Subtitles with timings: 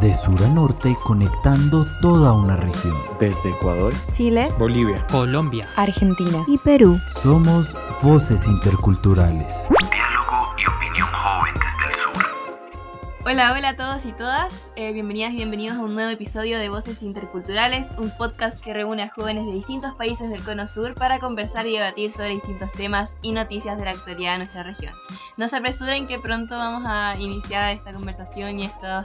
[0.00, 2.96] de sur a norte conectando toda una región.
[3.18, 7.00] Desde Ecuador, Chile, Bolivia, Colombia, Argentina y Perú.
[7.08, 9.64] Somos voces interculturales.
[13.30, 14.72] Hola, hola a todos y todas.
[14.74, 19.02] Eh, bienvenidas y bienvenidos a un nuevo episodio de Voces Interculturales, un podcast que reúne
[19.02, 23.18] a jóvenes de distintos países del Cono Sur para conversar y debatir sobre distintos temas
[23.20, 24.94] y noticias de la actualidad de nuestra región.
[25.36, 29.04] No se apresuren que pronto vamos a iniciar esta conversación y estos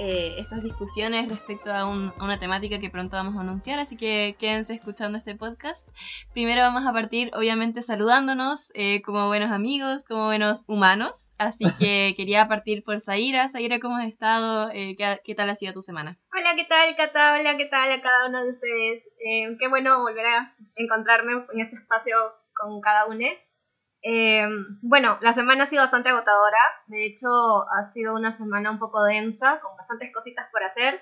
[0.00, 3.98] eh, estas discusiones respecto a, un, a, una temática que pronto vamos a anunciar, así
[3.98, 5.90] que quédense escuchando este podcast.
[6.32, 12.14] Primero vamos a partir, obviamente, saludándonos eh, como buenos amigos, como buenos humanos, así que
[12.16, 13.50] quería partir por Zaira.
[13.50, 14.70] Zaira, ¿cómo has estado?
[14.72, 16.18] Eh, ¿qué, ¿qué, tal ha sido tu semana?
[16.32, 17.34] Hola, ¿qué tal, Cata?
[17.34, 19.04] Hola, ¿qué tal a cada uno de ustedes?
[19.18, 22.16] Eh, qué bueno volver a encontrarme en este espacio
[22.54, 23.26] con cada uno.
[24.02, 24.48] Eh,
[24.80, 29.02] bueno, la semana ha sido bastante agotadora, de hecho ha sido una semana un poco
[29.04, 31.00] densa, con bastantes cositas por hacer,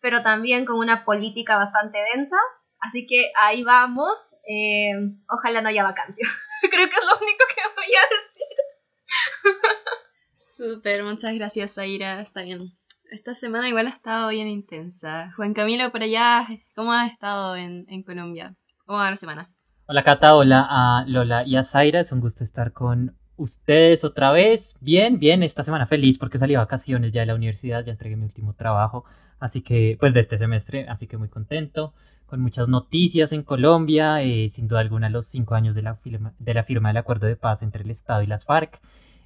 [0.00, 2.36] pero también con una política bastante densa,
[2.80, 4.92] así que ahí vamos, eh,
[5.28, 6.26] ojalá no haya vacancia,
[6.70, 8.56] creo que es lo único que voy a decir.
[10.34, 12.72] Súper, muchas gracias Aira, está bien.
[13.12, 15.32] Esta semana igual ha estado bien intensa.
[15.34, 18.56] Juan Camilo, por allá, ¿cómo has estado en, en Colombia?
[18.86, 19.50] ¿Cómo va la semana?
[19.92, 24.30] Hola Cata, hola a Lola y a Zaira, es un gusto estar con ustedes otra
[24.30, 24.76] vez.
[24.78, 28.14] Bien, bien, esta semana feliz porque salí de vacaciones ya de la universidad, ya entregué
[28.14, 29.04] mi último trabajo,
[29.40, 31.92] así que, pues de este semestre, así que muy contento,
[32.26, 36.34] con muchas noticias en Colombia, eh, sin duda alguna los cinco años de la, firma,
[36.38, 38.80] del acuerdo de paz entre el Estado y las FARC,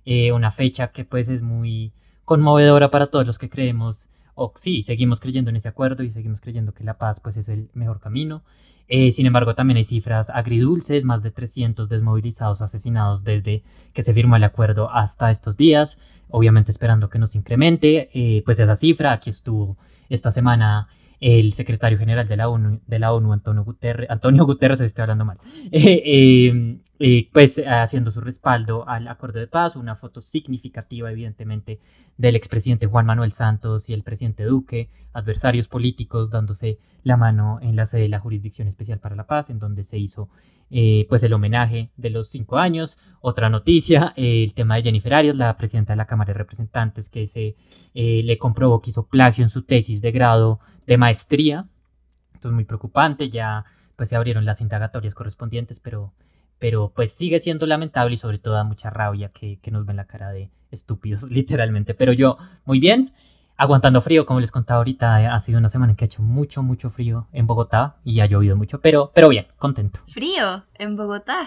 [0.07, 1.93] eh, una fecha que pues es muy
[2.25, 6.41] conmovedora para todos los que creemos, o sí, seguimos creyendo en ese acuerdo y seguimos
[6.41, 8.43] creyendo que la paz pues es el mejor camino.
[8.89, 14.13] Eh, sin embargo, también hay cifras agridulces, más de 300 desmovilizados asesinados desde que se
[14.13, 19.13] firmó el acuerdo hasta estos días, obviamente esperando que nos incremente, eh, pues esa cifra,
[19.13, 19.77] aquí estuvo
[20.09, 20.89] esta semana
[21.25, 22.51] el secretario general de la
[23.13, 25.39] ONU, Antonio Guterres, Antonio Guterres, estoy hablando mal,
[25.73, 31.81] eh, eh, pues haciendo su respaldo al acuerdo de paz, una foto significativa evidentemente
[32.19, 37.75] del expresidente Juan Manuel Santos y el presidente Duque, adversarios políticos dándose la mano en
[37.75, 40.29] la sede de la Jurisdicción Especial para la Paz, en donde se hizo
[40.71, 42.99] eh, pues el homenaje de los cinco años.
[43.21, 47.09] Otra noticia, eh, el tema de Jennifer Arias, la presidenta de la Cámara de Representantes,
[47.09, 47.57] que se
[47.95, 51.69] eh, le comprobó que hizo plagio en su tesis de grado de maestría.
[52.35, 53.65] Esto es muy preocupante, ya
[53.97, 56.13] pues se abrieron las indagatorias correspondientes, pero,
[56.59, 59.97] pero pues sigue siendo lamentable y sobre todo da mucha rabia que, que nos ven
[59.97, 61.95] la cara de estúpidos, literalmente.
[61.95, 63.13] Pero yo, muy bien,
[63.57, 66.63] aguantando frío, como les contaba ahorita, ha sido una semana en que ha hecho mucho,
[66.63, 70.01] mucho frío en Bogotá y ha llovido mucho, pero, pero bien, contento.
[70.09, 71.43] ¿Frío en Bogotá?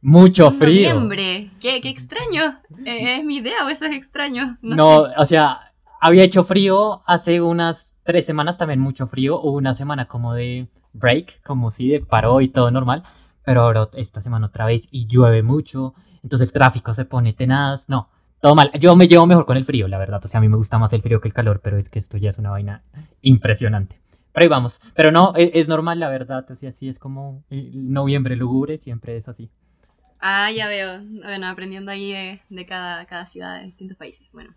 [0.00, 0.94] Mucho frío.
[0.94, 2.60] Noviembre, qué, qué extraño.
[2.84, 4.58] ¿Es mi idea o eso es extraño?
[4.60, 9.56] No, no o sea, había hecho frío hace unas tres semanas también mucho frío, hubo
[9.56, 13.02] una semana como de break, como si de paró y todo normal,
[13.44, 17.88] pero ahora esta semana otra vez y llueve mucho, entonces el tráfico se pone tenaz,
[17.88, 18.08] no,
[18.40, 18.70] todo mal.
[18.78, 20.20] Yo me llevo mejor con el frío, la verdad.
[20.24, 21.98] O sea, a mí me gusta más el frío que el calor, pero es que
[21.98, 22.82] esto ya es una vaina
[23.22, 24.00] impresionante.
[24.32, 24.80] Pero ahí vamos.
[24.94, 26.44] Pero no, es, es normal, la verdad.
[26.50, 29.50] O sea, así es como noviembre lúgubre, siempre es así.
[30.20, 31.02] Ah, ya veo.
[31.22, 34.28] Bueno, aprendiendo ahí de, de cada, cada ciudad de distintos países.
[34.32, 34.54] Bueno,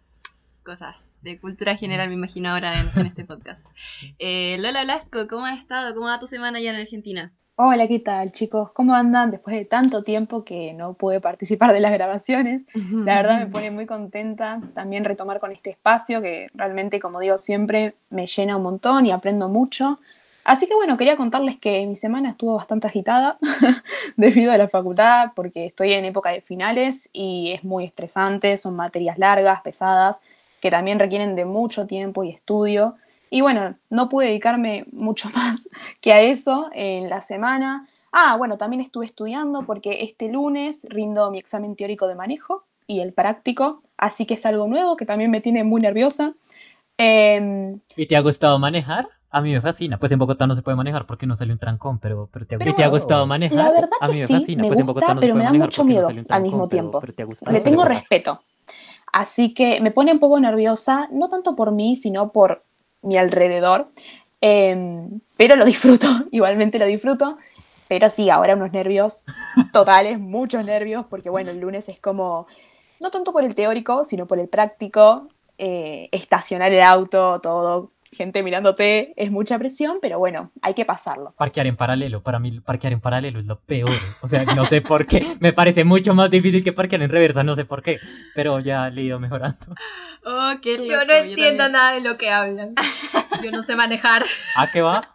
[0.63, 3.65] cosas de cultura general, me imagino ahora en, en este podcast.
[4.19, 5.93] Eh, Lola Blasco, ¿cómo has estado?
[5.93, 7.33] ¿Cómo va tu semana allá en Argentina?
[7.61, 8.71] Hola, ¿qué tal chicos?
[8.71, 12.63] ¿Cómo andan después de tanto tiempo que no pude participar de las grabaciones?
[13.05, 17.37] La verdad me pone muy contenta también retomar con este espacio que realmente, como digo
[17.37, 19.99] siempre, me llena un montón y aprendo mucho.
[20.45, 23.37] Así que bueno, quería contarles que mi semana estuvo bastante agitada
[24.15, 28.77] debido a la facultad porque estoy en época de finales y es muy estresante, son
[28.77, 30.21] materias largas, pesadas,
[30.61, 32.95] que también requieren de mucho tiempo y estudio.
[33.29, 35.69] Y bueno, no pude dedicarme mucho más
[36.01, 37.85] que a eso en la semana.
[38.11, 43.01] Ah, bueno, también estuve estudiando porque este lunes rindo mi examen teórico de manejo y
[43.01, 46.33] el práctico, así que es algo nuevo que también me tiene muy nerviosa.
[46.97, 49.07] Eh, ¿Y te ha gustado manejar?
[49.31, 49.99] A mí me fascina.
[49.99, 52.57] Pues en Bogotá no se puede manejar porque no sale un trancón, pero, pero te,
[52.57, 53.57] pero ¿Y te ha gustado manejar?
[53.65, 54.63] La verdad a mí que me sí, fascina.
[54.63, 56.67] me pues en gusta, Bogotá no pero se me da mucho no miedo al mismo
[56.67, 56.99] tiempo.
[56.99, 57.51] pero te ha gustado.
[57.51, 58.41] Le tengo respeto.
[59.11, 62.63] Así que me pone un poco nerviosa, no tanto por mí, sino por
[63.01, 63.87] mi alrededor.
[64.41, 65.07] Eh,
[65.37, 67.37] pero lo disfruto, igualmente lo disfruto.
[67.87, 69.25] Pero sí, ahora unos nervios
[69.73, 72.45] totales, muchos nervios, porque bueno, el lunes es como,
[72.99, 75.27] no tanto por el teórico, sino por el práctico,
[75.57, 81.33] eh, estacionar el auto, todo, gente mirándote es mucha presión, pero bueno, hay que pasarlo.
[81.37, 83.89] Parquear en paralelo, para mí parquear en paralelo es lo peor.
[84.21, 85.35] O sea, no sé por qué.
[85.39, 87.99] Me parece mucho más difícil que parquear en reversa, no sé por qué.
[88.35, 89.57] Pero ya le he ido mejorando.
[90.25, 90.89] Oh, qué loco.
[90.89, 92.73] Yo no entiendo nada de lo que hablan.
[93.43, 94.25] Yo no sé manejar.
[94.55, 95.13] ¿A qué va?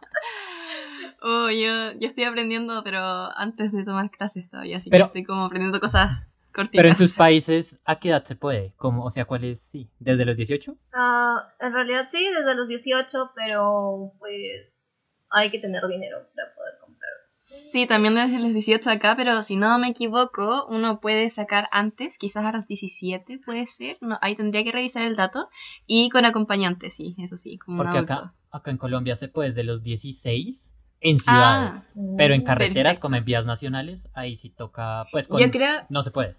[1.26, 3.00] Oh, yo, yo estoy aprendiendo, pero
[3.38, 6.78] antes de tomar clases todavía, así Pero- que estoy como aprendiendo cosas cortitas.
[6.78, 8.72] Pero en tus países, ¿a qué edad se puede?
[8.76, 9.60] Como, o sea, ¿cuál es?
[9.60, 10.76] Sí, ¿desde los 18?
[10.92, 16.74] Ah, en realidad sí, desde los 18, pero pues hay que tener dinero para poder
[16.80, 17.10] comprar.
[17.30, 22.16] Sí, también desde los 18 acá, pero si no me equivoco, uno puede sacar antes,
[22.16, 25.48] quizás a los 17 puede ser, no, ahí tendría que revisar el dato,
[25.86, 29.48] y con acompañante, sí, eso sí, como un Porque acá, acá en Colombia se puede
[29.48, 30.70] desde los 16
[31.00, 31.92] en Ah, ciudades.
[32.16, 33.00] pero en Mm, carreteras, perfecto.
[33.00, 35.40] como en vías nacionales, ahí sí toca, pues con...
[35.40, 36.36] Yo creo, No se puede.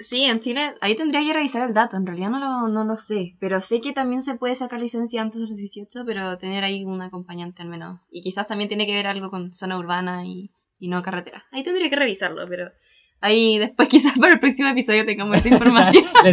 [0.00, 2.96] Sí, en Chile, ahí tendría que revisar el dato, en realidad no lo, no lo
[2.96, 6.64] sé, pero sé que también se puede sacar licencia antes de los 18, pero tener
[6.64, 10.24] ahí un acompañante al menos, y quizás también tiene que ver algo con zona urbana
[10.26, 11.44] y, y no carretera.
[11.52, 12.72] Ahí tendría que revisarlo, pero
[13.20, 16.04] ahí después quizás para el próximo episodio tengamos esa información.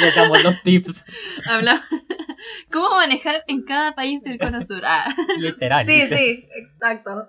[0.00, 1.04] les damos los tips,
[1.46, 1.82] Habla
[2.72, 4.82] cómo manejar en cada país del cono sur.
[4.84, 5.86] Ah, literal.
[5.86, 7.28] Sí, sí, exacto.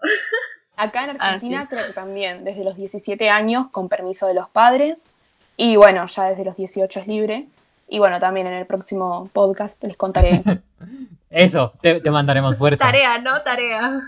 [0.75, 5.11] Acá en Argentina creo que también desde los 17 años con permiso de los padres
[5.61, 7.47] y bueno, ya desde los 18 es libre.
[7.89, 10.41] Y bueno, también en el próximo podcast les contaré.
[11.29, 12.85] Eso, te, te mandaremos fuerza.
[12.85, 13.41] Tarea, ¿no?
[13.41, 13.99] Tarea.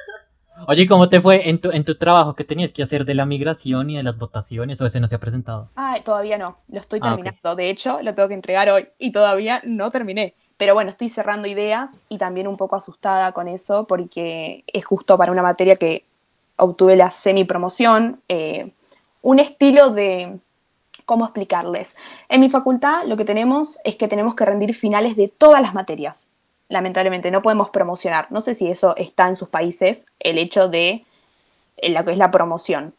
[0.66, 3.26] Oye, ¿cómo te fue en tu, en tu trabajo que tenías que hacer de la
[3.26, 5.68] migración y de las votaciones o ese no se ha presentado?
[5.76, 7.54] Ah, todavía no, lo estoy Ah, terminando.
[7.54, 10.34] De hecho, lo tengo que entregar hoy y todavía no terminé.
[10.56, 15.18] Pero bueno, estoy cerrando ideas y también un poco asustada con eso porque es justo
[15.18, 16.06] para una materia que
[16.56, 18.72] obtuve la semi-promoción, eh,
[19.20, 20.38] un estilo de,
[21.06, 21.96] ¿cómo explicarles?
[22.28, 25.72] En mi facultad lo que tenemos es que tenemos que rendir finales de todas las
[25.72, 26.30] materias.
[26.68, 28.26] Lamentablemente no podemos promocionar.
[28.30, 31.04] No sé si eso está en sus países, el hecho de
[31.76, 32.92] eh, lo que es la promoción.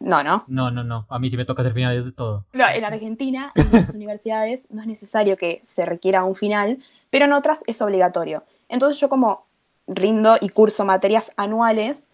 [0.00, 0.42] No, ¿no?
[0.48, 1.06] No, no, no.
[1.08, 2.44] A mí sí me toca hacer finales de todo.
[2.52, 6.78] No, en Argentina, en las universidades, no es necesario que se requiera un final,
[7.10, 8.42] pero en otras es obligatorio.
[8.68, 9.44] Entonces yo como
[9.86, 12.08] rindo y curso materias anuales,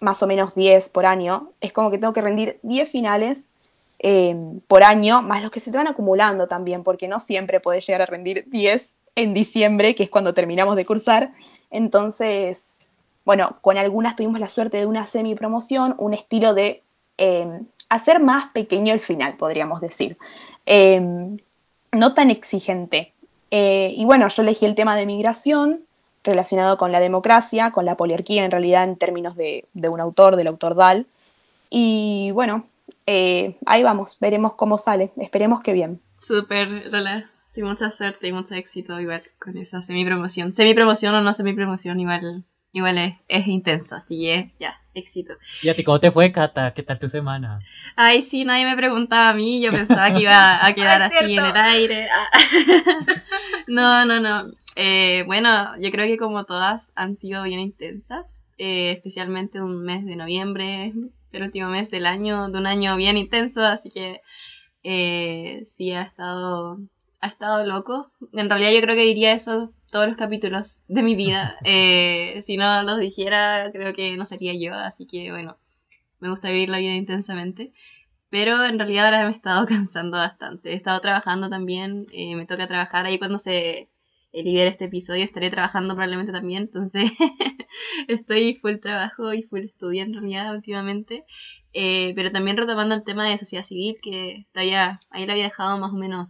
[0.00, 3.50] más o menos 10 por año, es como que tengo que rendir 10 finales
[4.06, 4.36] eh,
[4.68, 8.02] por año, más los que se te van acumulando también, porque no siempre puedes llegar
[8.02, 11.32] a rendir 10 en diciembre, que es cuando terminamos de cursar.
[11.70, 12.86] Entonces,
[13.24, 16.82] bueno, con algunas tuvimos la suerte de una semi-promoción, un estilo de
[17.16, 20.18] eh, hacer más pequeño el final, podríamos decir.
[20.66, 21.00] Eh,
[21.92, 23.14] no tan exigente.
[23.50, 25.80] Eh, y bueno, yo elegí el tema de migración
[26.24, 30.36] relacionado con la democracia, con la poliarquía en realidad en términos de, de un autor,
[30.36, 31.06] del autor Dahl.
[31.70, 32.66] Y bueno,
[33.06, 36.00] eh, ahí vamos, veremos cómo sale, esperemos que bien.
[36.16, 37.24] súper, Lola.
[37.48, 40.52] Sí, mucha suerte y mucho éxito igual con esa semi-promoción.
[40.52, 45.34] Semi-promoción o no semi-promoción igual, igual es, es intenso, así que ya, éxito.
[45.62, 46.74] ¿Y a ti cómo te fue, Cata?
[46.74, 47.60] ¿Qué tal tu semana?
[47.94, 51.44] Ay, sí, nadie me preguntaba a mí, yo pensaba que iba a quedar así en
[51.44, 52.08] el aire.
[52.10, 52.28] Ah.
[53.68, 54.50] no, no, no.
[54.76, 60.04] Eh, bueno, yo creo que como todas han sido bien intensas, eh, especialmente un mes
[60.04, 60.92] de noviembre,
[61.32, 64.20] el último mes del año, de un año bien intenso, así que
[64.82, 66.78] eh, sí ha estado,
[67.20, 68.10] ha estado loco.
[68.32, 71.56] En realidad yo creo que diría eso todos los capítulos de mi vida.
[71.64, 75.56] Eh, si no los dijera, creo que no sería yo, así que bueno,
[76.20, 77.72] me gusta vivir la vida intensamente.
[78.30, 80.72] Pero en realidad ahora me he estado cansando bastante.
[80.72, 83.88] He estado trabajando también, eh, me toca trabajar ahí cuando se
[84.42, 87.10] libere este episodio, estaré trabajando probablemente también, entonces
[88.08, 91.24] estoy full trabajo y full estudio en realidad últimamente.
[91.72, 95.78] Eh, pero también retomando el tema de sociedad civil, que todavía ahí lo había dejado
[95.78, 96.28] más o menos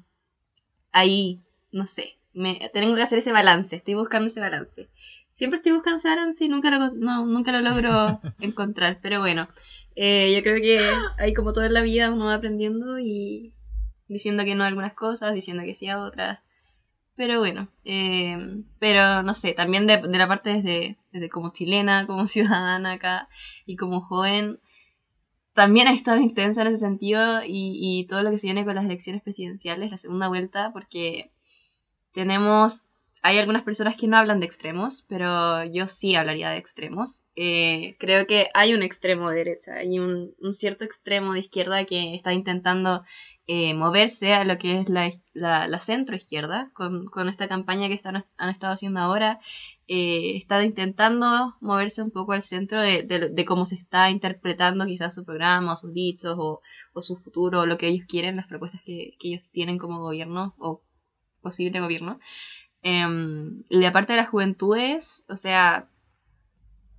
[0.93, 4.89] ahí, no sé, me, tengo que hacer ese balance, estoy buscando ese balance.
[5.33, 9.49] Siempre estoy buscando ese balance y nunca lo, no, nunca lo logro encontrar, pero bueno,
[9.97, 10.81] eh, yo creo que
[11.19, 13.53] ahí como todo en la vida uno va aprendiendo y
[14.09, 16.44] diciendo que no a algunas cosas, diciendo que sí a otras.
[17.17, 18.37] Pero bueno, eh,
[18.81, 23.29] pero no sé, también de, de la parte desde, desde como chilena, como ciudadana acá
[23.67, 24.59] y como joven,
[25.55, 28.75] también ha estado intensa en ese sentido y, y todo lo que se viene con
[28.75, 31.31] las elecciones presidenciales, la segunda vuelta, porque
[32.13, 32.83] tenemos,
[33.23, 37.27] hay algunas personas que no hablan de extremos, pero yo sí hablaría de extremos.
[37.37, 41.85] Eh, creo que hay un extremo de derecha, hay un, un cierto extremo de izquierda
[41.85, 43.05] que está intentando
[43.47, 47.89] eh, moverse a lo que es la, la, la centro izquierda, con, con, esta campaña
[47.89, 49.39] que están, han estado haciendo ahora,
[49.87, 54.87] eh, está intentando moverse un poco al centro de, de, de, cómo se está interpretando
[54.87, 56.63] quizás su programa, sus dichos, o,
[56.95, 60.01] o, su futuro, o lo que ellos quieren, las propuestas que, que ellos tienen como
[60.01, 60.83] gobierno, o
[61.43, 62.19] posible gobierno.
[62.83, 65.91] Em, y de parte de las juventudes, o sea,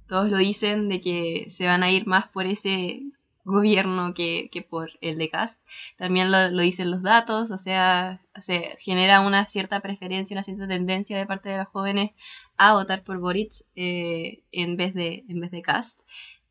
[0.07, 3.01] todos lo dicen de que se van a ir más por ese
[3.45, 5.65] gobierno que, que por el de Cast.
[5.97, 10.67] También lo, lo, dicen los datos, o sea, se genera una cierta preferencia, una cierta
[10.67, 12.11] tendencia de parte de los jóvenes
[12.57, 16.01] a votar por Boric eh, en, vez de, en vez de Cast.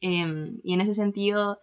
[0.01, 1.61] Eh, y en ese sentido,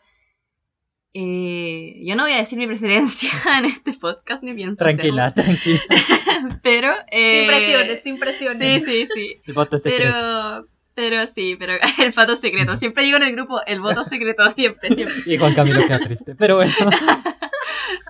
[1.13, 5.43] eh, yo no voy a decir mi preferencia en este podcast, ni pienso Tranquila, hacerlo.
[5.43, 6.59] tranquila.
[6.63, 6.93] Pero...
[7.09, 8.83] Sin presiones, sin presiones.
[8.83, 9.41] Sí, sí, sí.
[9.45, 10.03] El voto secreto.
[10.03, 12.77] Pero, pero sí, pero el voto secreto.
[12.77, 15.23] Siempre digo en el grupo el voto secreto, siempre, siempre.
[15.25, 16.73] Y Juan Camilo queda triste, pero bueno.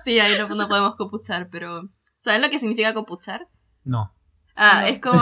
[0.04, 1.88] Sí, ahí no, no podemos copuchar, pero...
[2.18, 3.46] ¿Saben lo que significa copuchar?
[3.84, 4.12] No.
[4.54, 4.86] Ah, No.
[4.86, 5.20] es como...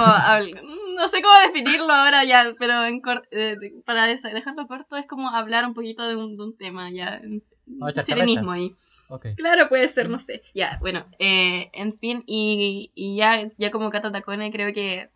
[0.96, 5.30] No sé cómo definirlo ahora ya, pero en cor- eh, para dejarlo corto es como
[5.30, 7.20] hablar un poquito de un, de un tema, ya.
[7.66, 8.74] Vamos a echar Chilenismo ahí.
[9.08, 9.28] Ok.
[9.36, 10.42] Claro, puede ser, no sé.
[10.54, 15.10] Ya, bueno, eh, en fin, y, y ya, ya como Cata Tacone creo que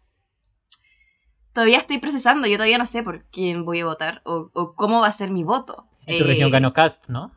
[1.54, 5.00] todavía estoy procesando, yo todavía no sé por quién voy a votar o, o cómo
[5.00, 5.86] va a ser mi voto.
[6.06, 7.32] En tu Eh, región ganó Cast, ¿no?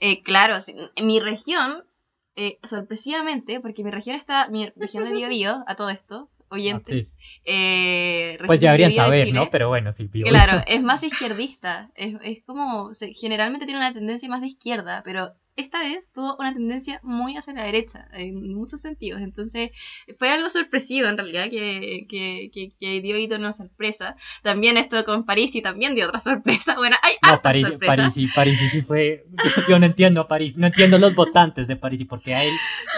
[0.00, 1.84] eh, claro, sí, en mi región,
[2.36, 8.38] eh, sorpresivamente, porque mi región está, mi región de Biobío, a todo esto, oyentes, eh,
[8.46, 9.50] Pues ya deberían de saber, Chile, ¿no?
[9.50, 10.04] Pero bueno, sí.
[10.12, 11.90] Bio- Claro, es más izquierdista.
[11.94, 12.92] Es, es como.
[12.94, 17.36] se- generalmente tiene una tendencia más de izquierda, pero esta vez tuvo una tendencia muy
[17.36, 19.20] hacia la derecha, en muchos sentidos.
[19.20, 19.70] Entonces,
[20.18, 24.16] fue algo sorpresivo en realidad, que, que, que, que dio hito una sorpresa.
[24.42, 26.74] También esto con París y también dio otra sorpresa.
[26.76, 27.96] Bueno, hay No, hartas París, sorpresas.
[27.96, 29.24] París, sí, París sí, sí fue.
[29.68, 30.56] Yo no entiendo a París.
[30.56, 32.52] No entiendo los votantes de París y porque a él.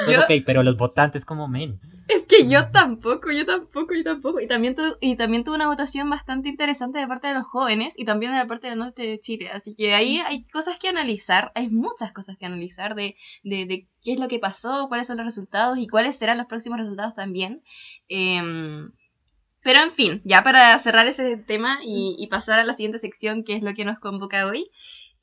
[0.04, 1.78] Pues Yo- ok, pero los votantes como men.
[2.08, 4.40] Es que yo tampoco, yo tampoco, yo tampoco.
[4.40, 7.98] Y también, tu- y también tuve una votación bastante interesante de parte de los jóvenes
[7.98, 9.50] y también de la parte del norte de Chile.
[9.52, 14.18] Así que ahí hay cosas que analizar, hay muchas cosas que analizar de, qué es
[14.18, 17.62] lo que pasó, cuáles son los resultados y cuáles serán los próximos resultados también.
[18.08, 18.92] Em,
[19.62, 23.44] pero en fin, ya para cerrar ese tema y, y pasar a la siguiente sección,
[23.44, 24.70] que es lo que nos convoca hoy,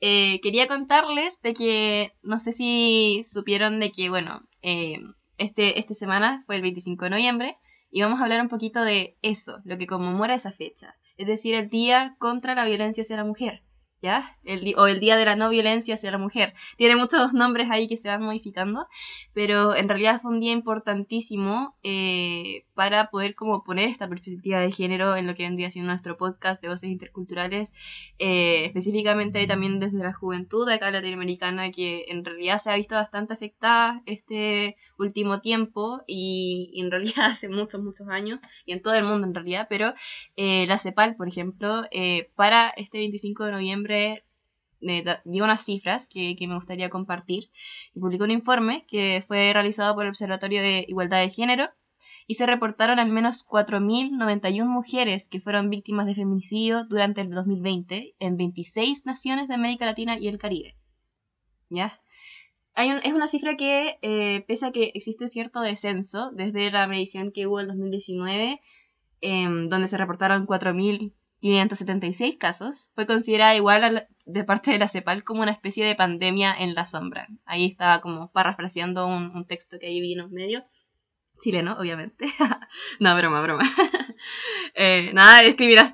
[0.06, 4.98] eh, quería contarles de que, no sé si supieron de que, bueno, eh,
[5.38, 7.58] este, esta semana fue el 25 de noviembre
[7.90, 11.54] y vamos a hablar un poquito de eso, lo que conmemora esa fecha, es decir,
[11.54, 13.62] el Día contra la Violencia hacia la Mujer.
[14.04, 14.30] ¿Ya?
[14.44, 16.52] El, o el Día de la No Violencia hacia la Mujer.
[16.76, 18.86] Tiene muchos nombres ahí que se van modificando,
[19.32, 24.70] pero en realidad fue un día importantísimo eh, para poder como poner esta perspectiva de
[24.70, 27.72] género en lo que vendría siendo nuestro podcast de voces interculturales,
[28.18, 33.32] eh, específicamente también desde la juventud acá latinoamericana, que en realidad se ha visto bastante
[33.32, 38.92] afectada este último tiempo y, y en realidad hace muchos, muchos años, y en todo
[38.92, 39.94] el mundo en realidad, pero
[40.36, 45.64] eh, la CEPAL, por ejemplo, eh, para este 25 de noviembre eh, da- dio unas
[45.64, 47.50] cifras que, me gustaría compartir
[47.94, 51.70] y publicó un informe que fue realizado por el Observatorio de Igualdad de Género
[52.26, 58.14] y se reportaron al menos 4.091 mujeres que fueron víctimas de feminicidio durante el 2020
[58.18, 60.76] en 26 naciones de América Latina y el Caribe.
[61.68, 62.00] ¿Ya?
[62.74, 67.30] Hay es una cifra que, eh, pese a que existe cierto descenso desde la medición
[67.30, 68.60] que hubo en 2019,
[69.20, 70.46] em, donde se reportaron
[71.44, 75.94] 4.576 casos, fue considerada igual la- de parte de la CEPAL como una especie de
[75.94, 77.28] pandemia en la sombra.
[77.44, 80.62] Ahí estaba como parafraseando un, un texto que ahí vi en los medios.
[81.42, 82.26] Chileno, obviamente.
[83.00, 83.64] no, broma, broma.
[84.76, 85.42] Eh, nada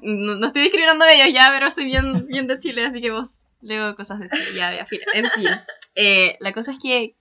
[0.03, 3.11] no, no estoy discriminando a ellos ya, pero soy bien, bien de Chile, así que
[3.11, 4.55] vos leo cosas de Chile.
[4.55, 4.87] Ya, ya.
[5.13, 5.51] En fin.
[5.97, 7.17] Eh, la cosa es que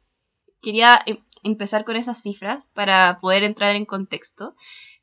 [0.61, 4.55] quería em- empezar con esas cifras para poder entrar en contexto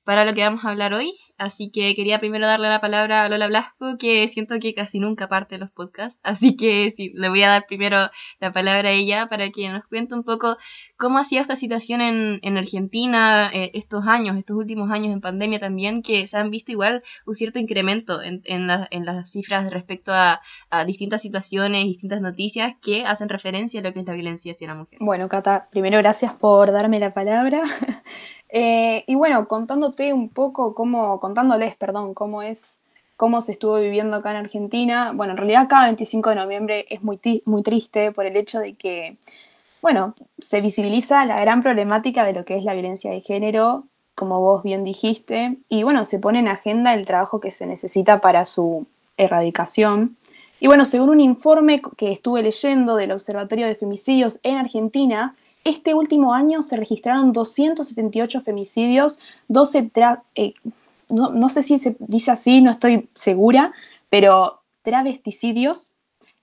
[0.07, 1.13] para lo que vamos a hablar hoy.
[1.37, 5.29] Así que quería primero darle la palabra a Lola Blasco, que siento que casi nunca
[5.29, 6.21] parte los podcasts.
[6.25, 8.09] Así que sí, le voy a dar primero
[8.41, 10.57] la palabra a ella para que nos cuente un poco
[10.97, 15.21] cómo ha sido esta situación en, en Argentina eh, estos años, estos últimos años en
[15.21, 20.41] pandemia también, que se han visto igual un cierto incremento en las cifras respecto a,
[20.71, 24.69] a distintas situaciones, distintas noticias que hacen referencia a lo que es la violencia hacia
[24.69, 24.99] la mujer.
[25.01, 27.63] Bueno, Cata, primero gracias por darme la palabra.
[28.59, 32.81] Eh, y bueno, contándote un poco cómo, contándoles, perdón, cómo es,
[33.19, 35.13] cómo se estuvo viviendo acá en Argentina.
[35.15, 38.73] Bueno, en realidad cada 25 de noviembre es muy, muy triste por el hecho de
[38.73, 39.19] que,
[39.83, 43.85] bueno, se visibiliza la gran problemática de lo que es la violencia de género,
[44.15, 48.23] como vos bien dijiste, y bueno, se pone en agenda el trabajo que se necesita
[48.23, 48.87] para su
[49.19, 50.17] erradicación.
[50.61, 55.37] Y bueno, según un informe que estuve leyendo del Observatorio de Femicidios en Argentina,
[55.67, 59.19] este último año se registraron 278 femicidios,
[59.49, 60.55] 12 tra- eh,
[61.09, 63.73] no, no sé si se dice así, no estoy segura,
[64.09, 65.93] pero travesticidios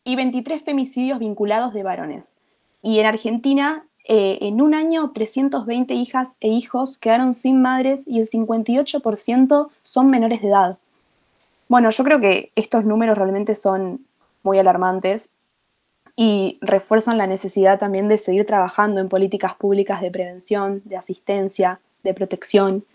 [0.03, 2.35] y 23 femicidios vinculados de varones.
[2.81, 8.19] Y en Argentina eh, en un año 320 hijas e hijos quedaron sin madres y
[8.19, 10.77] el 58% son menores de edad.
[11.69, 14.05] Bueno, yo creo que estos números realmente son
[14.43, 15.29] muy alarmantes
[16.15, 21.79] y refuerzan la necesidad también de seguir trabajando en políticas públicas de prevención, de asistencia,
[22.03, 22.85] de protección.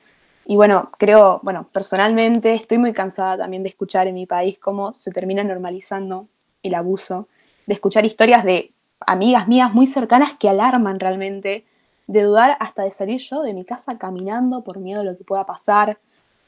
[0.46, 4.94] Y bueno, creo, bueno, personalmente estoy muy cansada también de escuchar en mi país cómo
[4.94, 6.28] se termina normalizando
[6.62, 7.28] el abuso,
[7.66, 11.64] de escuchar historias de amigas mías muy cercanas que alarman realmente,
[12.06, 15.24] de dudar hasta de salir yo de mi casa caminando por miedo a lo que
[15.24, 15.98] pueda pasar.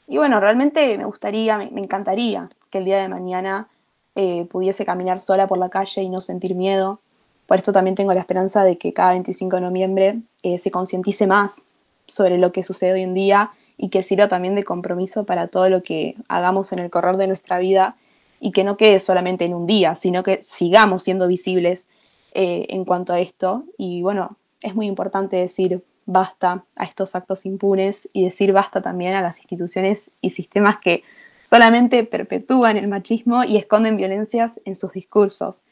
[0.07, 3.69] Y bueno, realmente me gustaría, me, encantaría que el día de mañana
[4.15, 6.99] eh, pudiese caminar sola por la calle y no sentir miedo.
[7.45, 11.27] Por esto también tengo la esperanza de que cada 25 de noviembre eh, se concientice
[11.27, 11.67] más
[12.07, 15.69] sobre lo que sucede hoy en día y que sirva también de compromiso para todo
[15.69, 17.95] lo que hagamos en el correr de nuestra vida
[18.39, 21.87] y que no quede solamente en un día, sino que sigamos siendo visibles
[22.33, 23.63] eh, en cuanto a esto.
[23.77, 29.13] Y bueno, es muy importante decir basta a estos actos impunes y decir basta también
[29.15, 31.03] a las instituciones y sistemas que
[31.51, 35.65] solamente perpetúan el machismo y esconden violencias en sus discursos.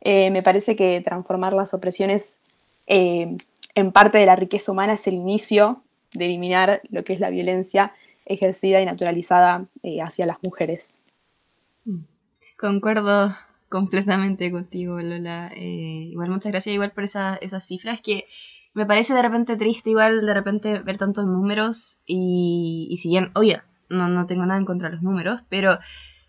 [0.00, 2.38] Eh, me parece que transformar las opresiones
[2.86, 3.36] eh,
[3.74, 5.82] en parte de la riqueza humana es el inicio
[6.14, 7.92] de eliminar lo que es la violencia
[8.24, 9.66] ejercida y naturalizada
[10.02, 11.02] hacia las mujeres.
[12.56, 13.28] Concuerdo
[13.68, 15.52] completamente contigo, Lola.
[15.54, 18.24] Eh, igual muchas gracias igual por esas cifras que
[18.72, 23.30] me parece de repente triste igual de repente ver tantos números y, y si bien,
[23.34, 25.78] oye, no, no tengo nada en contra de los números, pero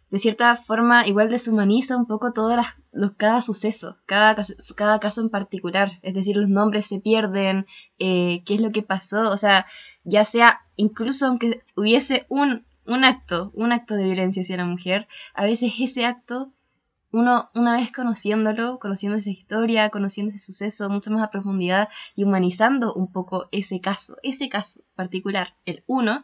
[0.09, 4.35] de cierta forma igual deshumaniza un poco todo las, los, cada suceso, cada,
[4.75, 5.99] cada caso en particular.
[6.01, 7.67] Es decir, los nombres se pierden,
[7.99, 9.67] eh, qué es lo que pasó, o sea,
[10.03, 15.07] ya sea, incluso aunque hubiese un, un acto, un acto de violencia hacia la mujer,
[15.35, 16.53] a veces ese acto
[17.11, 22.23] uno, una vez conociéndolo, conociendo esa historia, conociendo ese suceso mucho más a profundidad y
[22.23, 26.23] humanizando un poco ese caso, ese caso particular, el uno,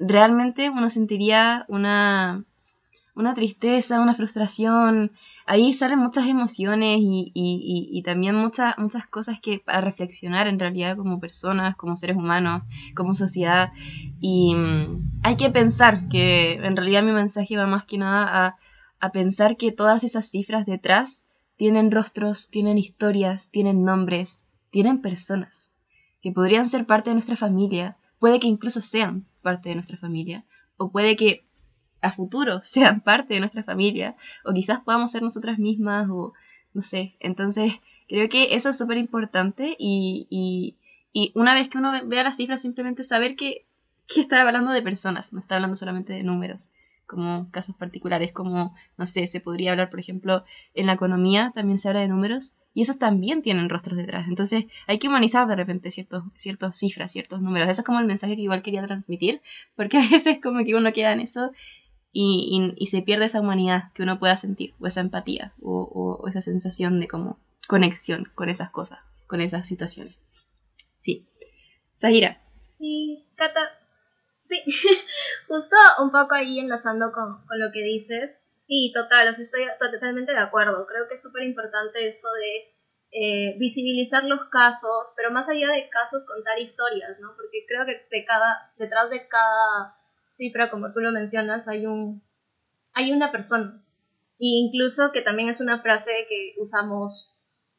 [0.00, 2.44] realmente uno sentiría una,
[3.14, 5.12] una tristeza, una frustración.
[5.46, 10.96] Ahí salen muchas emociones y, y, también muchas, muchas cosas que para reflexionar en realidad
[10.96, 12.62] como personas, como seres humanos,
[12.96, 13.70] como sociedad.
[14.20, 18.56] Y mm, hay que pensar que en realidad mi mensaje va más que nada a
[19.00, 25.72] a pensar que todas esas cifras detrás tienen rostros, tienen historias, tienen nombres, tienen personas,
[26.20, 30.44] que podrían ser parte de nuestra familia, puede que incluso sean parte de nuestra familia,
[30.76, 31.44] o puede que
[32.00, 36.32] a futuro sean parte de nuestra familia, o quizás podamos ser nosotras mismas, o
[36.72, 37.16] no sé.
[37.18, 40.76] Entonces, creo que eso es súper importante y, y,
[41.12, 43.66] y, una vez que uno vea las cifras, simplemente saber que,
[44.06, 46.70] que está hablando de personas, no está hablando solamente de números
[47.06, 51.80] como casos particulares, como, no sé, se podría hablar, por ejemplo, en la economía también
[51.80, 54.28] se habla de números y esos también tienen rostros detrás.
[54.28, 57.68] Entonces hay que humanizar de repente ciertos, ciertas cifras, ciertos números.
[57.68, 59.42] Eso es como el mensaje que igual quería transmitir,
[59.76, 61.52] porque a veces como que uno queda en eso
[62.12, 66.26] y, y, se pierde esa humanidad que uno pueda sentir, o esa empatía, o, o
[66.26, 70.16] esa sensación de como conexión con esas cosas, con esas situaciones.
[70.96, 71.28] Sí.
[71.92, 72.42] Sahira.
[72.78, 73.60] Sí, Cata,
[74.50, 74.64] Sí,
[75.48, 78.39] justo un poco ahí enlazando con, con lo que dices.
[78.70, 80.86] Sí, total, estoy totalmente de acuerdo.
[80.86, 82.70] Creo que es súper importante esto de
[83.10, 87.34] eh, visibilizar los casos, pero más allá de casos, contar historias, ¿no?
[87.34, 89.96] Porque creo que de cada, detrás de cada
[90.28, 92.22] cifra, como tú lo mencionas, hay, un,
[92.92, 93.82] hay una persona.
[94.38, 97.34] E incluso que también es una frase que usamos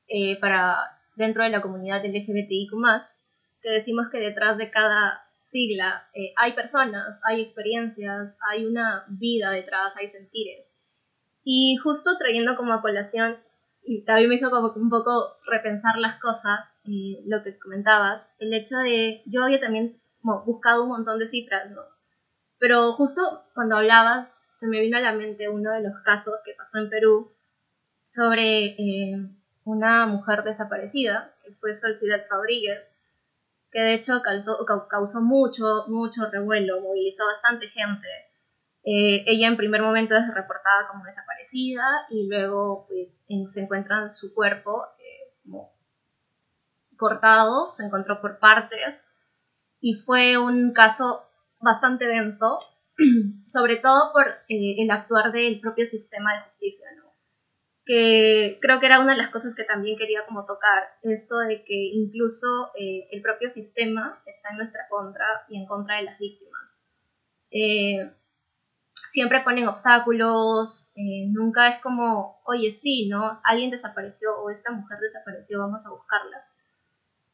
[0.09, 2.73] eh, para dentro de la comunidad LGBTIQ+,
[3.61, 9.51] que decimos que detrás de cada sigla, eh, hay personas, hay experiencias, hay una vida
[9.51, 10.70] detrás, hay sentires.
[11.43, 13.37] Y justo trayendo como a colación,
[13.83, 18.53] y también me hizo como un poco repensar las cosas, y lo que comentabas, el
[18.53, 21.81] hecho de, yo había también buscado un montón de cifras, ¿no?
[22.59, 26.53] Pero justo cuando hablabas, se me vino a la mente uno de los casos que
[26.55, 27.31] pasó en Perú
[28.03, 29.17] sobre eh,
[29.63, 32.91] una mujer desaparecida, que fue Solcidad Rodríguez,
[33.71, 38.07] que de hecho causó, causó mucho, mucho revuelo, movilizó bastante gente.
[38.83, 44.33] Eh, ella en primer momento es reportada como desaparecida y luego pues se encuentra su
[44.33, 45.71] cuerpo eh, como
[46.97, 49.03] cortado, se encontró por partes
[49.79, 52.59] y fue un caso bastante denso,
[53.47, 57.11] sobre todo por eh, el actuar del propio sistema de justicia, ¿no?
[57.85, 61.63] que creo que era una de las cosas que también quería como tocar, esto de
[61.63, 66.19] que incluso eh, el propio sistema está en nuestra contra y en contra de las
[66.19, 66.61] víctimas.
[67.49, 68.11] Eh,
[69.11, 73.31] siempre ponen obstáculos, eh, nunca es como, oye, sí, ¿no?
[73.43, 76.37] Alguien desapareció o esta mujer desapareció, vamos a buscarla.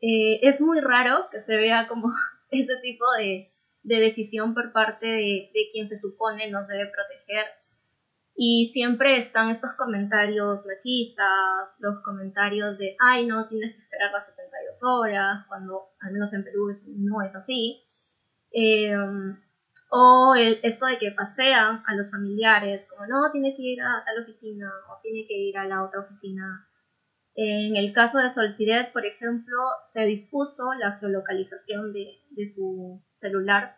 [0.01, 2.07] eh, es muy raro que se vea como
[2.51, 7.45] ese tipo de, de decisión por parte de, de, quien se supone nos debe proteger.
[8.39, 14.27] Y siempre están estos comentarios machistas, los comentarios de, ay, no, tienes que esperar las
[14.27, 17.83] 72 horas, cuando al menos en Perú no es así.
[18.51, 18.95] Eh,
[19.89, 24.21] o esto de que pasean a los familiares, como no, tiene que ir a tal
[24.21, 26.67] oficina o tiene que ir a la otra oficina.
[27.35, 33.77] En el caso de Solcidet, por ejemplo, se dispuso la geolocalización de, de su celular.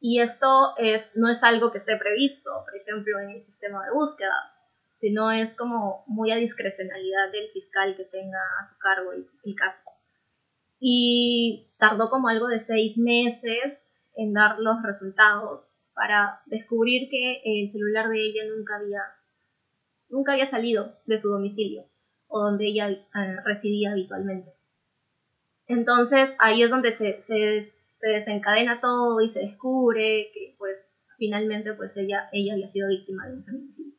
[0.00, 3.92] Y esto es, no es algo que esté previsto, por ejemplo, en el sistema de
[3.92, 4.58] búsquedas,
[4.96, 9.54] sino es como muy a discrecionalidad del fiscal que tenga a su cargo el, el
[9.54, 9.80] caso.
[10.80, 17.68] Y tardó como algo de seis meses en dar los resultados para descubrir que el
[17.70, 19.00] celular de ella nunca había,
[20.08, 21.84] nunca había salido de su domicilio
[22.26, 24.52] o donde ella eh, residía habitualmente.
[25.66, 27.62] Entonces ahí es donde se, se,
[28.02, 33.34] desencadena todo y se descubre que pues finalmente pues ella, ella había sido víctima de
[33.34, 33.97] un feminicidio.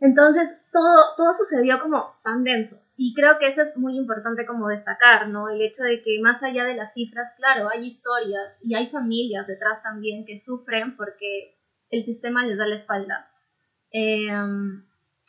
[0.00, 4.68] Entonces todo, todo sucedió como tan denso y creo que eso es muy importante como
[4.68, 5.48] destacar, ¿no?
[5.48, 9.46] El hecho de que más allá de las cifras, claro, hay historias y hay familias
[9.46, 11.58] detrás también que sufren porque
[11.90, 13.30] el sistema les da la espalda.
[13.90, 14.86] Em,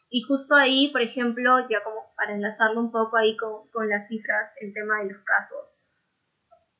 [0.09, 4.07] y justo ahí, por ejemplo, ya como para enlazarlo un poco ahí con, con las
[4.07, 5.65] cifras, el tema de los casos.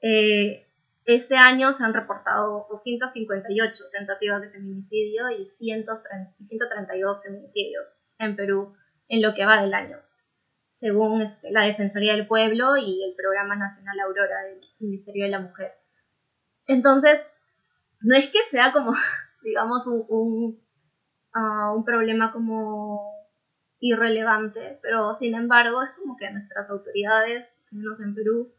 [0.02, 0.71] Eh,
[1.06, 8.76] este año se han reportado 258 tentativas de feminicidio y 132 feminicidios en Perú
[9.08, 9.98] en lo que va del año
[10.72, 15.40] según este, la Defensoría del Pueblo y el Programa Nacional Aurora del Ministerio de la
[15.40, 15.74] Mujer.
[16.66, 17.24] Entonces,
[18.00, 18.94] no es que sea como,
[19.44, 19.86] digamos,
[21.34, 23.14] ah, un problema como
[23.80, 28.52] irrelevante, pero sin embargo es como que nuestras autoridades, al menos en Perú,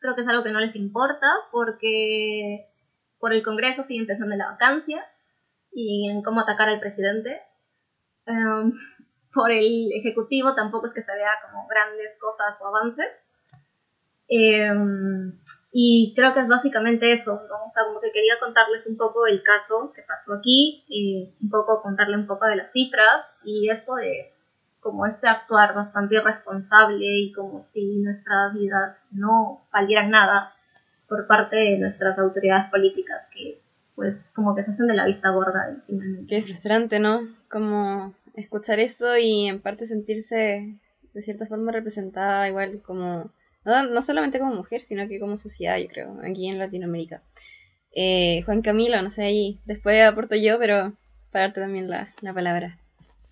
[0.00, 2.66] creo que es algo que no les importa porque
[3.18, 5.04] por el Congreso sigue empezando la vacancia
[5.72, 7.40] y en cómo atacar al presidente.
[8.26, 8.72] Em,
[9.32, 13.28] por el Ejecutivo tampoco es que se vea como grandes cosas o avances.
[14.28, 15.40] Em,
[15.72, 19.42] y creo que es básicamente eso, O sea, como que quería contarles un poco el
[19.42, 23.94] caso que pasó aquí, y un poco contarle un poco de las cifras y esto
[23.94, 24.32] de
[24.80, 30.54] como este actuar bastante irresponsable y como si nuestras vidas no valieran nada
[31.08, 33.60] por parte de nuestras autoridades políticas que
[33.94, 36.26] pues como que se hacen de la vista gorda finalmente.
[36.28, 37.20] Qué frustrante, ¿no?
[37.50, 40.78] Como escuchar eso y en parte sentirse
[41.12, 43.32] de cierta forma representada igual como,
[43.64, 47.24] no, solamente como mujer, sino que como sociedad, yo creo, aquí en Latinoamérica.
[47.92, 50.92] Eh, Juan Camilo, no sé, ahí después aporto yo, pero
[51.32, 52.78] para darte también la, la palabra.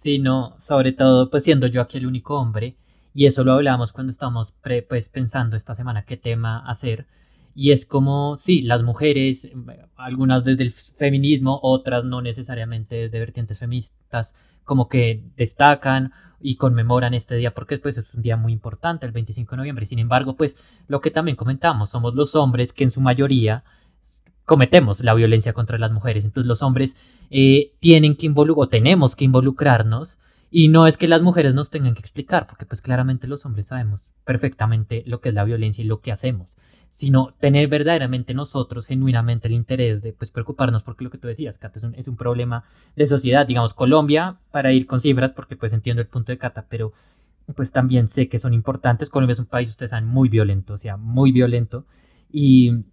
[0.07, 2.77] Sí, no, sobre todo pues siendo yo aquí el único hombre,
[3.12, 4.55] y eso lo hablábamos cuando estábamos
[4.88, 7.09] pues pensando esta semana qué tema hacer,
[7.57, 9.49] y es como, sí, las mujeres,
[9.97, 17.12] algunas desde el feminismo, otras no necesariamente desde vertientes feministas, como que destacan y conmemoran
[17.12, 19.87] este día porque pues es un día muy importante, el 25 de noviembre.
[19.87, 23.64] Sin embargo, pues lo que también comentamos, somos los hombres que en su mayoría
[24.47, 26.25] cometemos la violencia contra las mujeres.
[26.25, 26.97] Entonces los hombres
[27.31, 28.33] eh, tienen que
[28.71, 30.19] tenemos que involucrarnos
[30.51, 33.67] y no es que las mujeres nos tengan que explicar, porque pues claramente los hombres
[33.67, 36.55] sabemos perfectamente lo que es la violencia y lo que hacemos
[36.97, 41.59] sino tener verdaderamente nosotros genuinamente el interés de pues preocuparnos porque lo que tú decías,
[41.59, 45.57] Cata, es un, es un problema de sociedad, digamos Colombia, para ir con cifras, porque
[45.57, 46.95] pues entiendo el punto de Cata, pero
[47.55, 50.79] pues también sé que son importantes, Colombia es un país, ustedes saben, muy violento, o
[50.79, 51.85] sea, muy violento,
[52.31, 52.85] y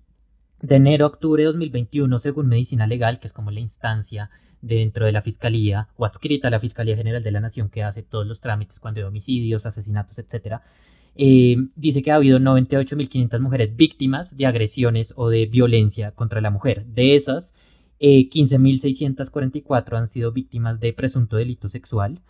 [0.63, 5.05] de enero a octubre de 2021, según Medicina Legal, que es como la instancia dentro
[5.05, 8.25] de la Fiscalía o adscrita a la Fiscalía General de la Nación que hace todos
[8.25, 10.63] los trámites cuando hay homicidios, asesinatos, etcétera,
[11.15, 16.49] eh, dice que ha habido 98.500 mujeres víctimas de agresiones o de violencia contra la
[16.49, 16.85] mujer.
[16.85, 17.51] De esas,
[17.99, 22.21] 15.644 eh, han sido víctimas de presunto delito sexual,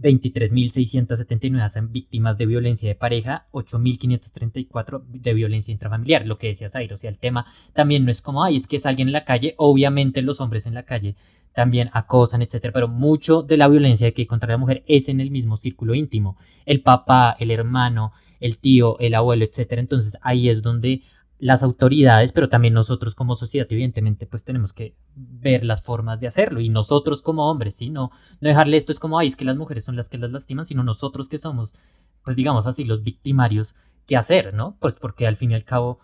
[0.00, 6.96] 23.679 son víctimas de violencia de pareja, 8.534 de violencia intrafamiliar, lo que decía Zairo.
[6.96, 9.24] O sea, el tema también no es como, ay, es que es alguien en la
[9.24, 11.14] calle, obviamente los hombres en la calle
[11.52, 15.20] también acosan, etcétera, pero mucho de la violencia que hay contra la mujer es en
[15.20, 19.80] el mismo círculo íntimo, el papá, el hermano, el tío, el abuelo, etcétera.
[19.80, 21.02] Entonces ahí es donde
[21.42, 26.28] las autoridades, pero también nosotros como sociedad, evidentemente, pues tenemos que ver las formas de
[26.28, 26.60] hacerlo.
[26.60, 27.90] Y nosotros como hombres, ¿sí?
[27.90, 30.30] No, no dejarle esto es como, ay, es que las mujeres son las que las
[30.30, 31.74] lastiman, sino nosotros que somos,
[32.22, 33.74] pues digamos así, los victimarios,
[34.06, 34.76] ¿qué hacer, no?
[34.78, 35.98] Pues porque al fin y al cabo,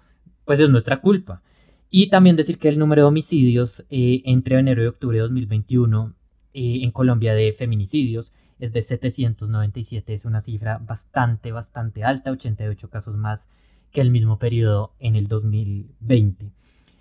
[0.45, 1.41] pues es nuestra culpa.
[1.89, 6.15] Y también decir que el número de homicidios eh, entre enero y octubre de 2021
[6.53, 12.91] eh, en Colombia de feminicidios es de 797, es una cifra bastante, bastante alta, 88
[12.91, 13.47] casos más
[13.93, 16.53] que el mismo periodo en el 2020.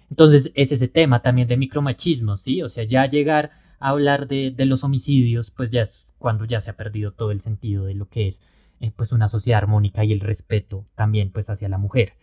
[0.10, 2.62] Entonces es ese tema también de micromachismo, ¿sí?
[2.62, 6.70] O sea, ya llegar a hablar de, los homicidios, pues ya es cuando ya se
[6.70, 8.42] ha perdido todo el sentido de lo que es
[8.80, 12.14] eh, pues una sociedad armónica y el respeto también pues hacia la mujer.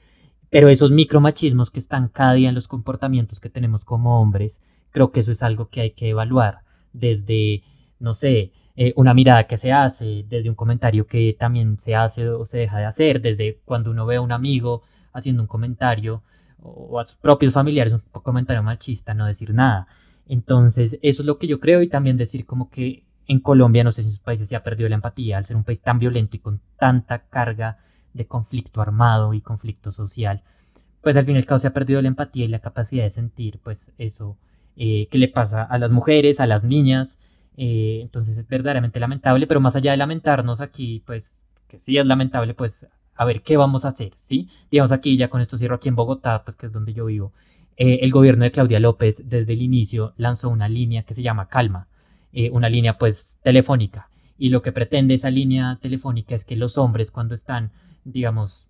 [0.51, 5.13] Pero esos micromachismos que están cada día en los comportamientos que tenemos como hombres, creo
[5.13, 6.61] que eso es algo que hay que evaluar
[6.93, 7.63] desde,
[7.99, 12.29] no sé, eh, una mirada que se hace, desde un comentario que también se hace
[12.29, 14.83] o se deja de hacer, desde cuando uno ve a un amigo
[15.13, 16.23] haciendo un comentario
[16.61, 19.87] o a sus propios familiares un comentario machista, no decir nada.
[20.27, 23.93] Entonces, eso es lo que yo creo y también decir como que en Colombia, no
[23.93, 25.99] sé si en sus países se ha perdido la empatía al ser un país tan
[25.99, 27.79] violento y con tanta carga
[28.13, 30.43] de conflicto armado y conflicto social,
[31.03, 33.11] pues al fin y al cabo se ha perdido la empatía y la capacidad de
[33.11, 34.39] sentir pues eso
[34.77, 37.19] eh, que le pasa a las mujeres, a las niñas.
[37.57, 42.07] Eh, entonces es verdaderamente lamentable, pero más allá de lamentarnos aquí, pues que sí es
[42.07, 44.49] lamentable, pues a ver qué vamos a hacer, ¿sí?
[44.71, 47.33] Digamos aquí, ya con esto cierro aquí en Bogotá, pues que es donde yo vivo.
[47.77, 51.49] Eh, el gobierno de Claudia López desde el inicio lanzó una línea que se llama
[51.49, 51.89] Calma,
[52.51, 54.09] una línea pues telefónica.
[54.37, 57.71] Y lo que pretende esa línea telefónica es que los hombres cuando están,
[58.05, 58.69] digamos,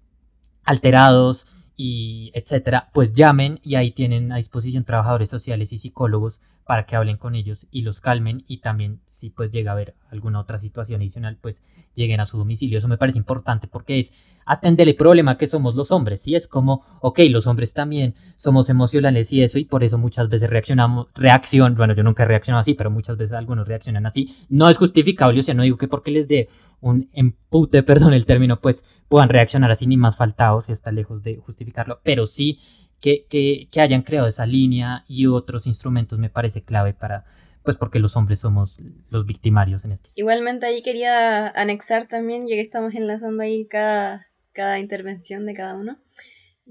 [0.65, 6.87] alterados, y etcétera, pues llamen y ahí tienen a disposición trabajadores sociales y psicólogos para
[6.87, 10.41] que hablen con ellos y los calmen y también si pues llega a haber alguna
[10.41, 11.63] otra situación adicional pues
[11.95, 12.79] lleguen a su domicilio.
[12.79, 14.13] Eso me parece importante porque es
[14.47, 18.69] atender el problema que somos los hombres y es como, ok, los hombres también somos
[18.69, 22.61] emocionales y eso y por eso muchas veces reaccionamos, reacción, bueno yo nunca he reaccionado
[22.61, 24.35] así, pero muchas veces algunos reaccionan así.
[24.49, 26.49] No es justificable, o sea, no digo que porque les dé
[26.81, 31.23] un empute, perdón el término, pues puedan reaccionar así ni más faltados, y está lejos
[31.23, 32.59] de justificarlo, pero sí
[33.05, 37.25] que, hayan creado esa línea y otros instrumentos me parece clave para,
[37.63, 38.79] pues porque los hombres somos
[39.11, 40.11] los victimarios en esto.
[40.15, 45.75] Igualmente ahí quería anexar también, ya que estamos enlazando ahí cada, cada intervención de cada
[45.75, 45.99] uno,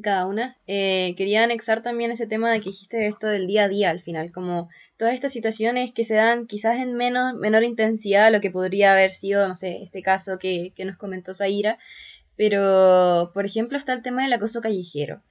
[0.01, 3.67] cada una, eh, quería anexar también ese tema de que dijiste esto del día a
[3.67, 8.25] día al final, como todas estas situaciones que se dan quizás en menos, menor intensidad
[8.25, 11.77] a lo que podría haber sido, no sé, este caso que, que nos comentó Zaira,
[12.35, 15.21] pero por ejemplo está el tema del acoso callejero.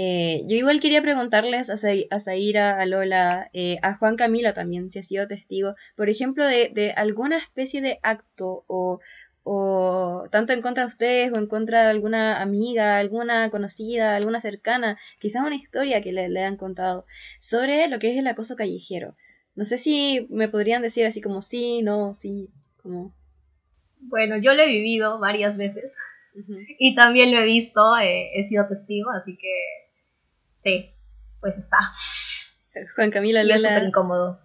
[0.00, 1.74] Eh, yo igual quería preguntarles a,
[2.14, 6.46] a Zaira, a Lola, eh, a Juan Camilo también, si ha sido testigo, por ejemplo,
[6.46, 9.00] de, alguna especie de acto o,
[10.30, 14.96] tanto en contra de ustedes o en contra de alguna amiga, alguna conocida, alguna cercana,
[15.18, 17.04] quizás una historia que le, le han contado
[17.40, 19.16] sobre lo que es el acoso callejero.
[19.56, 22.50] No sé si me podrían decir así como sí, no, sí,
[22.84, 23.12] como...
[23.98, 25.92] Bueno, yo lo he vivido varias veces.
[26.78, 29.87] Y también lo he visto, eh, he sido testigo, así que
[30.58, 30.92] sí,
[31.40, 31.78] pues está.
[32.94, 34.38] Juan Camilo, y es súper incómodo.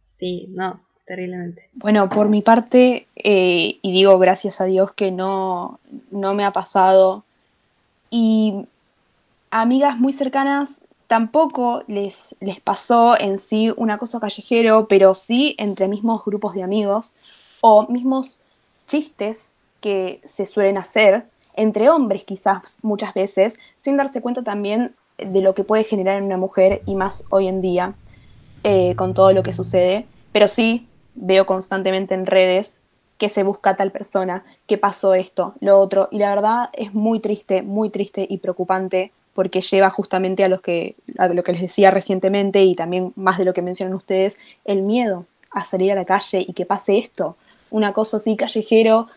[0.00, 1.70] Sí, no, terriblemente.
[1.72, 6.52] Bueno, por mi parte, eh, y digo gracias a Dios que no, no me ha
[6.52, 7.24] pasado,
[8.10, 8.66] y
[9.50, 15.88] amigas muy cercanas tampoco les, les pasó en sí un acoso callejero, pero sí entre
[15.88, 17.16] mismos grupos de amigos
[17.60, 18.38] o mismos
[18.86, 25.40] chistes que se suelen hacer entre hombres quizás muchas veces, sin darse cuenta también de
[25.42, 27.94] lo que puede generar en una mujer y más hoy en día
[28.64, 30.06] eh, con todo lo que sucede.
[30.32, 32.80] Pero sí veo constantemente en redes
[33.18, 37.20] que se busca tal persona, que pasó esto, lo otro, y la verdad es muy
[37.20, 41.60] triste, muy triste y preocupante porque lleva justamente a, los que, a lo que les
[41.60, 45.94] decía recientemente y también más de lo que mencionan ustedes, el miedo a salir a
[45.94, 47.36] la calle y que pase esto,
[47.70, 49.08] un acoso así callejero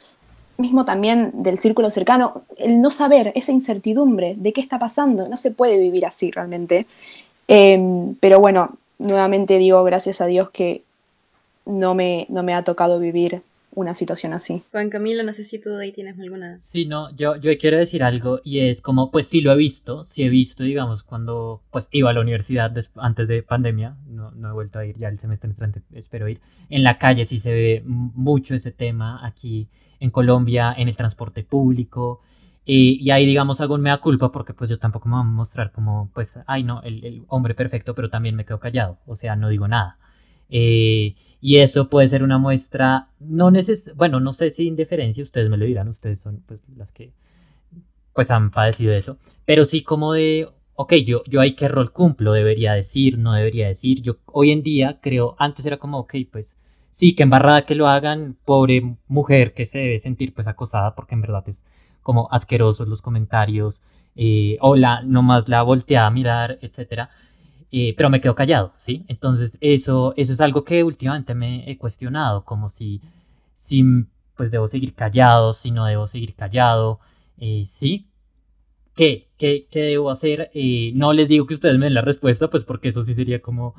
[0.58, 5.38] mismo también del círculo cercano, el no saber, esa incertidumbre de qué está pasando, no
[5.38, 6.86] se puede vivir así realmente.
[7.48, 10.84] Em, pero bueno, nuevamente digo gracias a Dios que
[11.65, 13.41] no me, no me ha tocado vivir
[13.76, 14.63] una situación así.
[14.72, 16.58] Juan Camilo, no sé si tú ahí tienes alguna...
[16.58, 20.06] Sí, no, yo, yo quiero decir algo y es como, pues sí lo he visto,
[20.06, 24.50] sí he visto, digamos, cuando pues iba a la universidad antes de pandemia, no, no
[24.50, 26.39] he vuelto a ir, ya el semestre entrante espero ir,
[26.70, 29.68] en la calle sí se ve mucho ese tema aquí
[29.99, 32.21] en Colombia, en el transporte público.
[32.65, 35.71] y ahí, digamos, hago un mea culpa porque pues yo tampoco me voy a mostrar
[35.71, 39.49] como, pues, ay, no, el, hombre perfecto, pero también me quedo callado, o sea, no
[39.49, 39.97] digo nada.
[40.49, 45.49] Eh, y eso puede ser una muestra, no neces bueno, no sé si indiferencia, ustedes
[45.49, 47.13] me lo dirán, ustedes son pues las que
[48.13, 52.34] pues han padecido eso, pero sí como de, ok, yo, yo ahí qué rol cumplo,
[52.34, 56.58] debería decir, no debería decir, yo hoy en día creo, antes era como, ok, pues
[56.95, 61.13] sí, que embarrada que lo hagan, pobre mujer que se debe sentir pues acosada porque
[61.15, 61.65] en verdad es
[62.01, 63.84] como asquerosos los comentarios,
[64.15, 67.10] eh, o la, nomás la voltea a mirar, etcétera.
[67.71, 69.03] Eh, pero me quedo callado, ¿sí?
[69.10, 73.01] Entonces eso, eso es algo que últimamente me he cuestionado, como si,
[73.55, 73.84] si
[74.38, 77.01] pues debo seguir callado, si no debo seguir callado,
[77.38, 78.08] eh, ¿sí?
[78.95, 79.27] ¿Qué?
[79.38, 80.49] ¿Qué, qué debo hacer?
[80.53, 83.41] Eh, no les digo que ustedes me den la respuesta, pues porque eso sí sería
[83.41, 83.75] como,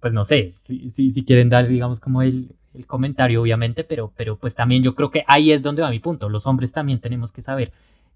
[0.00, 4.12] pues no sé, si, si, si quieren dar, digamos, como el, el comentario, obviamente, pero,
[4.16, 6.28] pero pues también yo creo que ahí es donde va mi punto.
[6.28, 7.72] Los hombres también tenemos que saber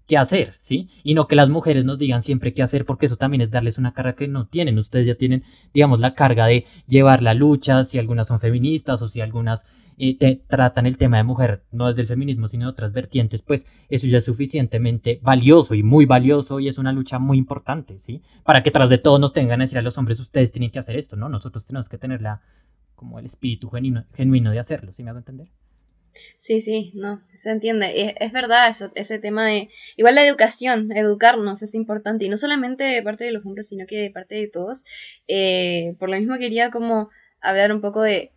[0.07, 0.89] qué hacer, ¿sí?
[1.03, 3.77] Y no que las mujeres nos digan siempre qué hacer, porque eso también es darles
[3.77, 4.77] una carga que no tienen.
[4.77, 5.43] Ustedes ya tienen,
[5.73, 9.65] digamos, la carga de llevar la lucha, si algunas son feministas o si algunas
[10.17, 13.65] te, tratan el tema de mujer, no desde el feminismo, sino de otras vertientes, pues
[13.89, 18.21] eso ya es suficientemente valioso y muy valioso y es una lucha muy importante, ¿sí?
[18.43, 20.79] Para que tras de todo nos tengan a decir a los hombres, ustedes tienen que
[20.79, 21.29] hacer esto, ¿no?
[21.29, 22.41] Nosotros tenemos que tener la,
[22.95, 25.49] como el espíritu genuino, genuino de hacerlo, ¿sí me hago entender?
[26.37, 28.09] Sí, sí, no, se entiende.
[28.09, 29.69] Es, es, verdad eso, ese tema de...
[29.97, 32.25] Igual la educación, educarnos es importante.
[32.25, 34.85] Y no solamente de parte de los hombres, sino que de parte de todos.
[35.27, 37.09] Eh, por lo mismo quería como
[37.41, 38.31] hablar un poco de,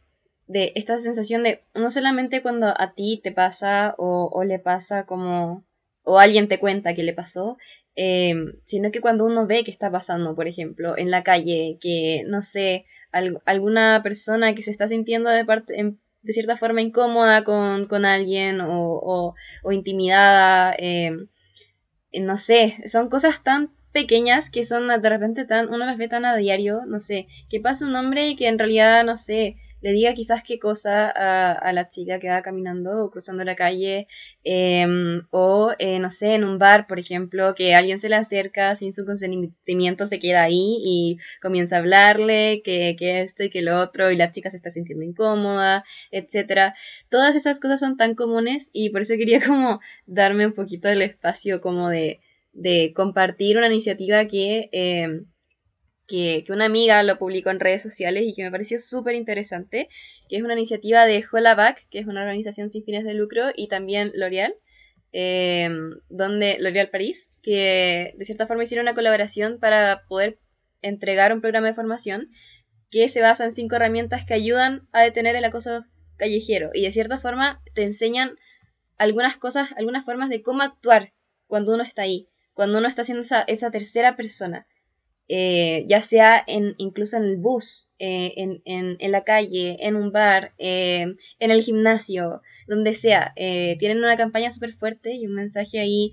[0.47, 5.65] de esta sensación de no solamente cuando a ti te pasa o, le pasa como...
[6.05, 7.59] o alguien te cuenta que le pasó,
[7.97, 12.23] eh, sino que cuando uno ve que está pasando, por ejemplo, en la calle, que,
[12.27, 15.97] no sé, al, alguna persona que se está sintiendo de parte...
[16.23, 21.13] De cierta forma incómoda con, con alguien o, o, intimidada, eh,
[22.21, 26.25] no sé, son cosas tan pequeñas que son de repente tan, uno las ve tan
[26.25, 29.93] a diario, no sé, que pasa un hombre y que en realidad, no sé, le
[29.93, 34.09] diga quizás qué cosa a, a, la chica que va caminando o cruzando la calle,
[34.43, 34.85] eh,
[35.31, 38.93] o eh, no sé, en un bar, por ejemplo, que alguien se le acerca sin
[38.93, 43.81] su consentimiento, se queda ahí y comienza a hablarle que, que esto y que lo
[43.81, 46.75] otro, y la chica se está sintiendo incómoda, etcétera.
[47.09, 51.03] Todas esas cosas son tan comunes y por eso quería como darme un poquito del
[51.03, 52.21] espacio como de,
[52.53, 55.23] de compartir una iniciativa que eh,
[56.07, 59.89] que, una amiga lo publicó en redes sociales y que me pareció súper interesante,
[60.29, 63.69] que es una iniciativa de Holaback, que es una organización sin fines de lucro, y
[63.69, 64.55] también L'Oreal,
[65.13, 65.69] eh,
[66.09, 70.39] donde L'Oreal París, que de cierta forma hicieron una colaboración para poder
[70.83, 72.31] entregar un programa de formación
[72.91, 75.85] que se basa en cinco herramientas que ayudan a detener el acoso
[76.17, 76.71] callejero.
[76.73, 78.37] Y de cierta forma te enseñan
[78.97, 81.13] algunas cosas, algunas formas de cómo actuar
[81.47, 84.67] cuando uno está ahí, cuando uno está esa, esa tercera persona
[85.29, 89.97] eh, ya sea en, incluso en el bus, eh, en, en, en, la calle, en
[89.97, 93.33] un bar, eh, en el gimnasio, donde sea.
[93.37, 96.13] Eh, tienen una campaña súper fuerte y un mensaje ahí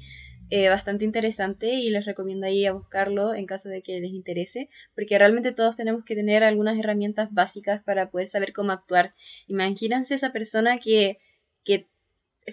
[0.69, 5.17] bastante interesante y les recomiendo ahí a buscarlo en caso de que les interese, porque
[5.17, 9.15] realmente todos tenemos que tener algunas herramientas básicas para poder saber cómo actuar.
[9.47, 11.17] Imagínense esa persona que,
[11.63, 11.87] que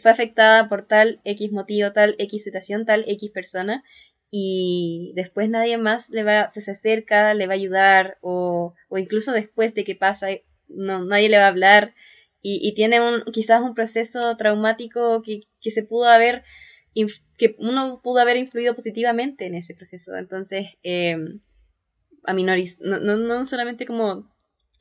[0.01, 3.85] fue afectada por tal X motivo, tal X situación, tal X persona,
[4.31, 8.99] y después nadie más le va, se, se acerca, le va a ayudar o, o
[8.99, 10.29] incluso después de que pasa,
[10.69, 11.95] no, nadie le va a hablar
[12.43, 16.45] y, y tiene un, quizás un proceso traumático que, que se pudo haber,
[17.37, 20.17] que uno pudo haber influido positivamente en ese proceso.
[20.17, 21.17] Entonces, eh,
[22.25, 24.31] a minoris, no, no, no solamente como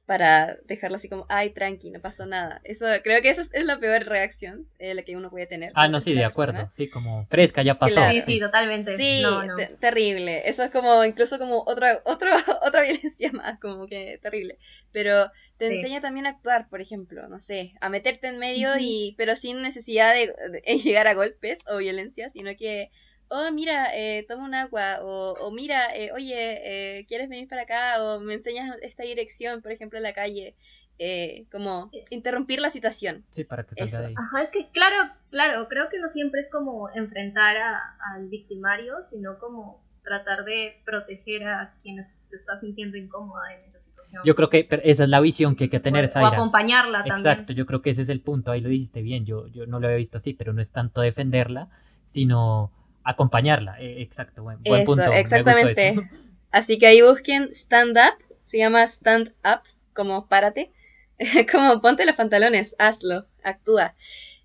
[0.10, 2.62] para dejarlo así como, ay, tranqui, no pasó nada.
[2.63, 5.72] Eso, creo que esa es, es la peor reacción eh, la que uno puede tener.
[5.76, 6.54] Ah, no, sí, de acuerdo.
[6.54, 6.72] Persona.
[6.74, 7.93] Sí, como fresca, ya pasó.
[7.93, 8.13] Claro.
[8.13, 8.98] Sí, sí, totalmente.
[8.98, 9.56] Sí, no, no.
[9.56, 10.50] Te terrible.
[10.50, 12.32] Eso es como, incluso como otra, otro,
[12.65, 14.58] otra violencia más, como que terrible.
[14.91, 15.76] Pero te sí.
[15.76, 18.82] enseña también a actuar, por ejemplo, no sé, a meterte en medio uh -huh.
[18.82, 22.89] y, pero sin necesidad de, de llegar a golpes o violencia, sino que
[23.30, 27.63] oh, mira, eh, toma un agua, o, o mira, eh, oye, eh, ¿quieres venir para
[27.63, 28.04] acá?
[28.04, 30.56] O me enseñas esta dirección, por ejemplo, en la calle.
[31.02, 33.24] Eh, como interrumpir la situación.
[33.30, 34.02] Sí, para que salga Eso.
[34.02, 34.15] de ahí.
[34.18, 34.98] Ajá, es que claro,
[35.30, 40.82] claro, creo que no siempre es como enfrentar a, al victimario, sino como tratar de
[40.84, 44.24] proteger a quienes se está sintiendo incómoda en esa situación.
[44.26, 46.32] Yo creo que esa es la visión que hay que tener, o, Zaira.
[46.32, 47.18] O acompañarla también.
[47.18, 49.80] Exacto, yo creo que ese es el punto, ahí lo dijiste bien, yo, yo no
[49.80, 51.70] lo había visto así, pero no es tanto defenderla,
[52.04, 53.80] sino acompañarla.
[53.80, 55.12] Eh, exacto, buen, buen eso, punto.
[55.14, 55.90] Exactamente.
[55.90, 56.02] Eso.
[56.52, 59.62] Así que ahí busquen Stand Up, se llama Stand Up,
[59.94, 60.72] como párate,
[61.52, 63.96] como ponte los pantalones, hazlo, actúa.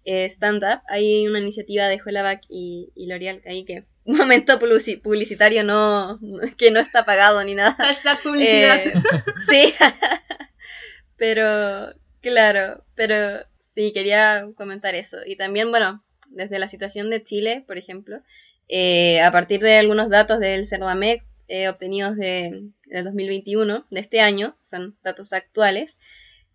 [0.05, 5.65] Eh, stand Up, hay una iniciativa de Holaback y, y L'Oreal ahí que momento publicitario
[5.65, 6.19] no
[6.59, 7.75] que no está pagado ni nada.
[7.79, 8.87] Hashtag publicidad.
[8.87, 8.93] Eh,
[9.47, 9.75] sí,
[11.17, 15.19] pero claro, pero sí, quería comentar eso.
[15.27, 18.23] Y también, bueno, desde la situación de Chile, por ejemplo,
[18.69, 24.21] eh, a partir de algunos datos del CERNAMEC eh, obtenidos de, de, 2021, de este
[24.21, 25.99] año, son datos actuales,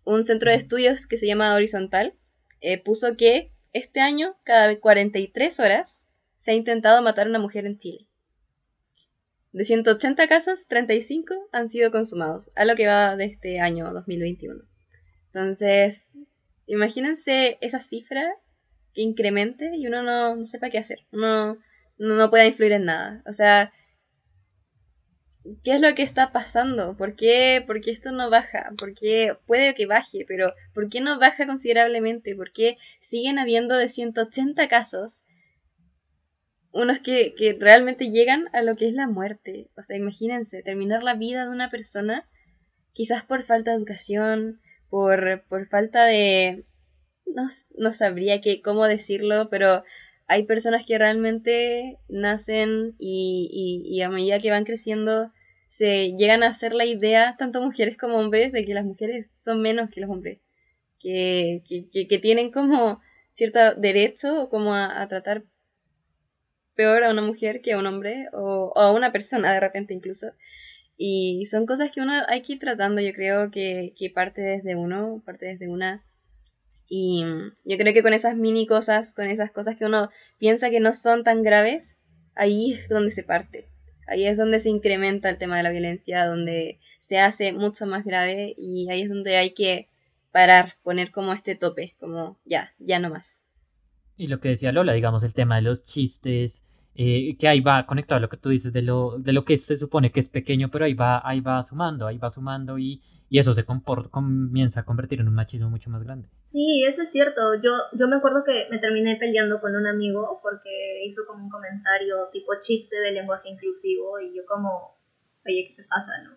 [0.04, 2.14] un centro de estudios que se llama Horizontal
[2.60, 7.66] eh, puso que este año, cada 43 horas, se ha intentado matar a una mujer
[7.66, 8.06] en Chile.
[9.52, 14.62] De 180 casos, 35 han sido consumados, a lo que va de este año 2021.
[15.26, 16.20] Entonces,
[16.70, 18.32] Imagínense esa cifra
[18.94, 21.00] que incremente y uno no, sepa qué hacer.
[21.12, 21.58] Uno
[21.98, 23.22] no, no pueda influir en nada.
[23.26, 23.72] O sea,
[25.62, 26.96] ¿qué es lo que está pasando?
[26.96, 28.72] ¿Por qué, ¿Por qué esto no baja?
[28.78, 30.24] ¿Por qué puede que baje?
[30.26, 32.34] Pero ¿por qué no baja considerablemente?
[32.34, 35.26] ¿Por qué siguen habiendo de 180 casos
[36.72, 39.70] unos que, que realmente llegan a lo que es la muerte?
[39.76, 42.28] O sea, imagínense, terminar la vida de una persona
[42.92, 46.64] quizás por falta de educación, por, por falta de...
[47.34, 49.84] No, no sabría que, cómo decirlo, pero
[50.26, 55.32] hay personas que realmente nacen y, y, a medida que van creciendo
[55.66, 59.60] se llegan a hacer la idea, tanto mujeres como hombres, de que las mujeres son
[59.60, 60.38] menos que los hombres.
[61.00, 63.00] Que, que, que tienen como
[63.30, 65.44] cierto derecho como a, tratar
[66.74, 70.32] peor a una mujer que a un hombre o, a una persona de repente incluso.
[70.96, 74.76] Y son cosas que uno hay que ir tratando, yo creo que, que parte desde
[74.76, 76.04] uno, parte desde una
[76.92, 77.24] y
[77.64, 80.92] yo creo que con esas mini cosas, con esas cosas que uno piensa que no
[80.92, 82.00] son tan graves,
[82.34, 83.68] ahí es donde se parte.
[84.08, 88.04] Ahí es donde se incrementa el tema de la violencia, donde se hace mucho más
[88.04, 89.88] grave y ahí es donde hay que
[90.32, 93.48] parar, poner como este tope, como ya, ya no más.
[94.16, 96.64] Y lo que decía Lola, digamos, el tema de los chistes,
[96.96, 99.56] eh, que ahí va conectado a lo que tú dices de lo, de lo que
[99.58, 103.00] se supone que es pequeño, pero ahí va, ahí va sumando, ahí va sumando y
[103.30, 106.28] y eso se comienza a convertir en un machismo mucho más grande.
[106.42, 107.54] Sí, eso es cierto.
[107.62, 111.50] Yo, yo me acuerdo que me terminé peleando con un amigo porque hizo como un
[111.50, 114.98] comentario tipo chiste de lenguaje inclusivo y yo como,
[115.46, 116.36] oye, ¿qué te pasa, no?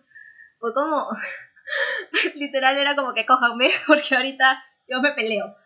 [0.60, 1.08] Fue como,
[2.36, 5.56] literal era como que cójanme porque ahorita yo me peleo.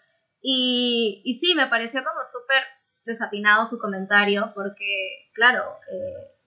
[0.41, 2.63] Y, y sí, me pareció como súper
[3.05, 6.38] desatinado su comentario porque, claro, eh,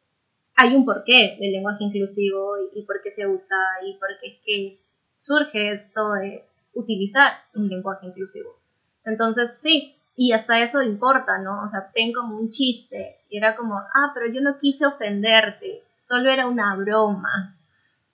[0.55, 4.39] hay un porqué del lenguaje inclusivo y, por qué se usa y por qué es
[4.45, 4.79] que
[5.17, 8.57] surge esto de utilizar un lenguaje inclusivo.
[9.05, 11.63] Entonces, sí, y hasta eso importa, ¿no?
[11.63, 15.83] O sea, ven como un chiste y era como, ah, pero yo no quise ofenderte,
[15.99, 17.57] solo era una broma,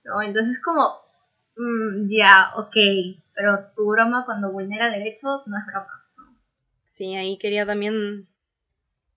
[0.03, 0.21] ¿no?
[0.21, 1.01] Entonces, como,
[1.57, 2.75] mm, ya, ok,
[3.35, 6.03] pero tu broma cuando vulnera derechos no es broma.
[6.85, 8.27] Sí, ahí quería también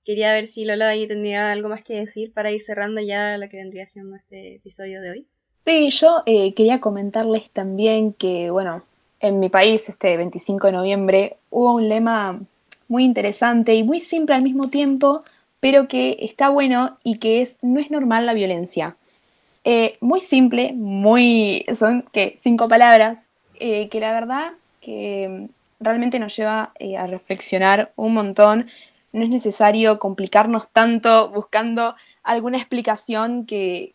[0.05, 3.49] Quería ver si Lola ahí tendría algo más que decir para ir cerrando ya lo
[3.49, 5.27] que vendría siendo este episodio de hoy.
[5.67, 8.83] Sí, yo eh, quería comentarles también que, bueno,
[9.21, 12.41] en mi país, este 25 de noviembre, hubo un lema
[12.89, 15.23] muy interesante y muy simple al mismo tiempo,
[15.61, 18.97] pero que está bueno y que es no es normal la violencia.
[19.65, 23.27] Eh, muy simple, muy son que cinco palabras
[23.57, 25.49] eh, que la verdad que
[25.79, 28.67] realmente nos lleva a reflexionar un montón
[29.13, 33.95] no es necesario complicarnos tanto buscando alguna explicación que,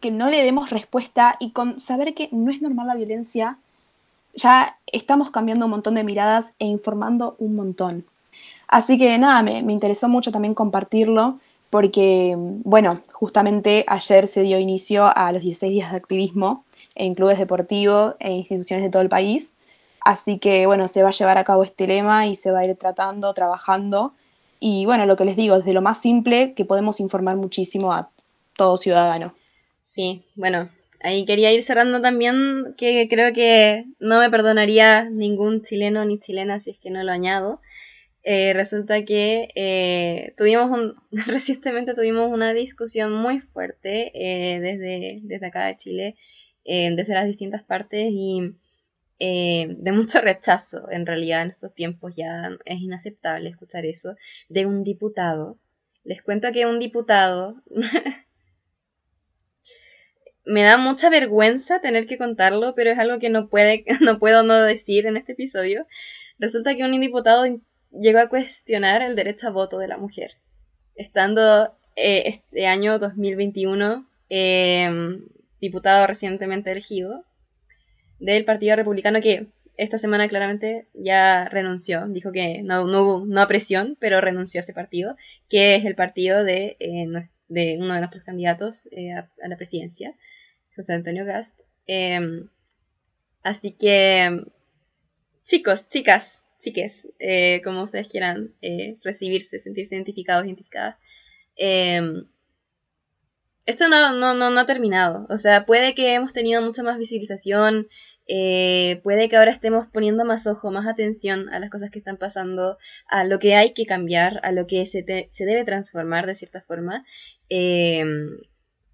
[0.00, 3.58] que no le demos respuesta y con saber que no es normal la violencia,
[4.34, 8.04] ya estamos cambiando un montón de miradas e informando un montón.
[8.66, 11.38] Así que nada, me, me interesó mucho también compartirlo
[11.70, 16.64] porque, bueno, justamente ayer se dio inicio a los 16 días de activismo
[16.96, 19.54] en clubes deportivos e instituciones de todo el país.
[20.00, 22.64] Así que, bueno, se va a llevar a cabo este lema y se va a
[22.64, 24.12] ir tratando, trabajando
[24.66, 28.10] y bueno, lo que les digo, desde lo más simple que podemos informar muchísimo a
[28.56, 29.34] todo ciudadano.
[29.82, 30.70] Sí, bueno,
[31.02, 36.60] ahí quería ir cerrando también que creo que no me perdonaría ningún chileno ni chilena
[36.60, 37.60] si es que no lo añado.
[38.22, 40.94] Eh, resulta que eh, tuvimos
[41.26, 46.16] recientemente tuvimos una discusión muy fuerte eh, desde, desde acá de Chile,
[46.64, 48.54] desde las distintas partes y
[49.18, 54.16] eh, de mucho rechazo, en realidad, en estos tiempos ya es inaceptable escuchar eso,
[54.48, 55.58] de un diputado.
[56.04, 57.62] Les cuento que un diputado...
[60.46, 64.42] me da mucha vergüenza tener que contarlo, pero es algo que no, puede, no puedo
[64.42, 65.86] no decir en este episodio.
[66.38, 67.44] Resulta que un diputado
[67.90, 70.32] llegó a cuestionar el derecho a voto de la mujer,
[70.96, 74.90] estando eh, este año 2021 eh,
[75.60, 77.24] diputado recientemente elegido
[78.24, 83.46] del Partido Republicano que esta semana claramente ya renunció, dijo que no, no hubo no
[83.48, 85.16] presión, pero renunció a ese partido,
[85.48, 87.06] que es el partido de, eh,
[87.48, 90.14] de uno de nuestros candidatos eh, a, la presidencia,
[90.76, 91.62] José Antonio Gast.
[91.86, 92.48] Em,
[93.42, 94.44] así que,
[95.44, 98.54] chicos, chicas, chiques, eh, como ustedes quieran
[99.02, 100.96] recibirse, sentirse identificados, identificadas,
[101.56, 102.26] em,
[103.66, 105.26] esto no, no, no, no, ha terminado.
[105.30, 107.88] O sea, puede que hemos tenido mucha más visibilización,
[108.26, 112.16] eh, puede que ahora estemos poniendo más ojo, más atención a las cosas que están
[112.16, 116.34] pasando, a lo que hay que cambiar, a lo que se, se debe transformar de
[116.34, 117.04] cierta forma.
[117.48, 118.38] Em,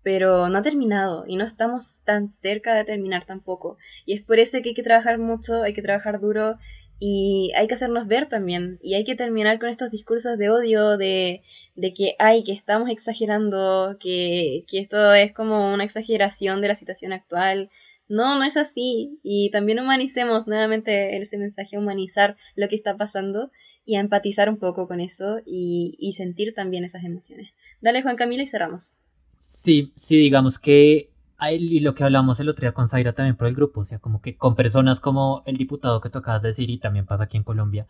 [0.02, 3.76] pero no ha terminado y no estamos tan cerca de terminar tampoco.
[4.06, 6.58] Y es por eso que hay que trabajar mucho, hay que trabajar duro
[7.02, 8.78] Y hay que hacernos ver también.
[8.82, 11.42] Y hay que terminar con estos discursos de odio, de,
[11.74, 16.74] de que, ay, que estamos exagerando, que, que esto es como una exageración de la
[16.74, 17.70] situación actual.
[18.10, 19.18] No, no es así.
[19.22, 23.50] Y también humanicemos nuevamente ese mensaje, humanizar lo que está pasando
[23.86, 27.52] y a empatizar un poco con eso y, y sentir también esas emociones.
[27.80, 28.98] Dale, Juan Camila, y cerramos.
[29.38, 31.10] Sí, sí, digamos que
[31.50, 33.98] y lo que hablamos el otro día con Zaira también por el grupo, o sea,
[33.98, 37.24] como que con personas como el diputado que tú acabas de decir y también pasa
[37.24, 37.86] aquí en Colombia,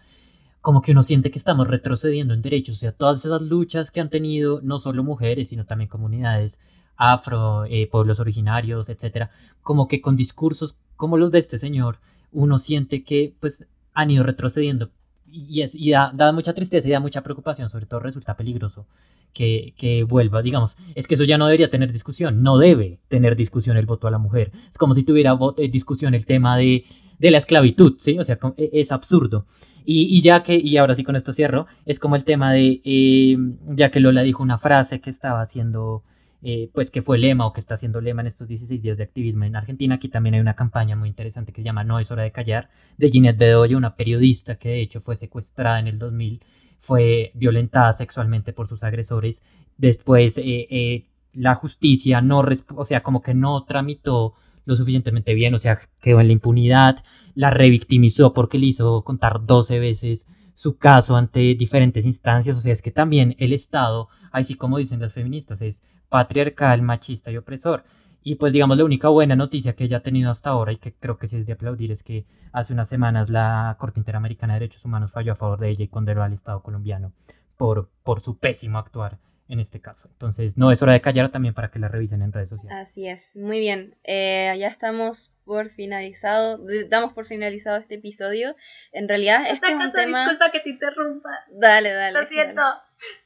[0.61, 4.01] como que uno siente que estamos retrocediendo en derechos, o sea, todas esas luchas que
[4.01, 6.61] han tenido no solo mujeres, sino también comunidades
[7.01, 9.31] afro, eh, pueblos originarios, etcétera,
[9.63, 11.99] como que con discursos como los de este señor,
[12.31, 14.91] uno siente que pues han ido retrocediendo
[15.27, 18.87] y, es, y da, da mucha tristeza y da mucha preocupación, sobre todo resulta peligroso
[19.33, 23.77] que, vuelva, digamos, es que eso ya no debería tener discusión, no debe tener discusión
[23.77, 24.53] el voto a la mujer.
[24.71, 26.85] Es como si tuviera eh, discusión el tema de,
[27.19, 28.19] la esclavitud, ¿sí?
[28.19, 29.47] O sea, e, es absurdo.
[29.93, 33.37] Y, ya que, y ahora sí con esto cierro, es como el tema de, eh,
[33.71, 36.05] ya que Lola dijo una frase que estaba haciendo,
[36.43, 39.05] eh, pues que fue lema o que está haciendo lema en estos 16 días de
[39.05, 42.11] activismo en Argentina, aquí también hay una campaña muy interesante que se llama No es
[42.11, 45.99] hora de callar, de Ginette Bedoya, una periodista que de hecho fue secuestrada en el
[45.99, 46.41] 2000
[46.81, 49.43] fue violentada sexualmente por sus agresores.
[49.77, 52.43] Después eh, eh, la justicia no,
[52.75, 54.35] o sea, como que no tramitó
[54.65, 59.45] lo suficientemente bien, o sea, quedó en la impunidad, la revictimizó porque le hizo contar
[59.45, 64.55] 12 veces su caso ante diferentes instancias, o sea, es que también el Estado, así
[64.55, 67.85] como dicen las feministas, es patriarcal, machista y opresor.
[68.23, 70.93] Y pues digamos la única buena noticia que ella ha tenido hasta ahora y que
[70.93, 74.61] creo que sí es de aplaudir es que hace unas semanas la Corte Interamericana de
[74.61, 77.15] Derechos Humanos falló a favor de ella y condenó al Estado colombiano
[77.57, 79.19] por, por su pésimo actuar
[79.51, 80.09] en este caso.
[80.13, 82.79] Entonces, no es hora de callar también para que la revisen en redes sociales.
[82.81, 83.97] Así es, muy bien.
[84.05, 88.55] Eh, ya estamos por finalizado, damos por finalizado este episodio.
[88.93, 90.21] En realidad, este es un tema...
[90.21, 91.31] Disculpa que te interrumpa.
[91.51, 92.21] Dale, dale.
[92.21, 92.63] Lo siento.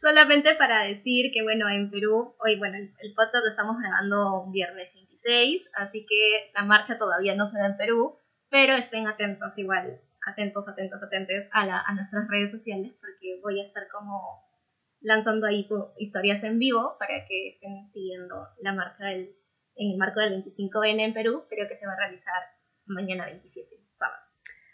[0.00, 4.42] Solamente para decir que, bueno, en Perú, hoy, bueno, el, el podcast lo estamos grabando
[4.42, 8.18] un viernes 26, así que la marcha todavía no se da en Perú,
[8.50, 13.58] pero estén atentos igual, atentos, atentos, atentos a, la, a nuestras redes sociales, porque voy
[13.58, 14.44] a estar como
[15.00, 15.68] lanzando ahí
[15.98, 19.36] historias en vivo para que estén siguiendo la marcha del,
[19.76, 22.42] en el marco del 25N en Perú, creo que se va a realizar
[22.86, 23.68] mañana 27,
[23.98, 24.22] sábado.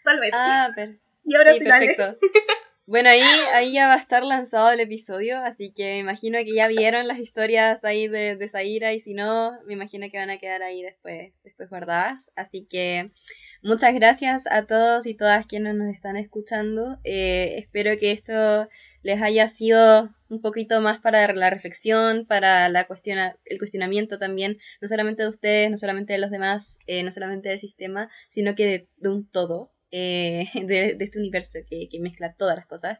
[0.03, 0.29] Salve.
[0.33, 0.69] Ah,
[1.23, 2.17] y ahora sí, perfecto.
[2.87, 3.21] Bueno, ahí,
[3.53, 7.07] ahí ya va a estar lanzado el episodio, así que me imagino que ya vieron
[7.07, 10.63] las historias ahí de, de Zaira y si no, me imagino que van a quedar
[10.63, 12.31] ahí después, después guardadas.
[12.35, 13.11] Así que
[13.61, 16.99] muchas gracias a todos y todas quienes nos están escuchando.
[17.03, 18.67] Eh, espero que esto
[19.03, 24.57] les haya sido un poquito más para la reflexión, para la cuestiona, el cuestionamiento también,
[24.81, 28.55] no solamente de ustedes, no solamente de los demás, eh, no solamente del sistema, sino
[28.55, 29.71] que de un todo.
[29.91, 32.99] Eh, de, este universo que, mezcla todas las cosas.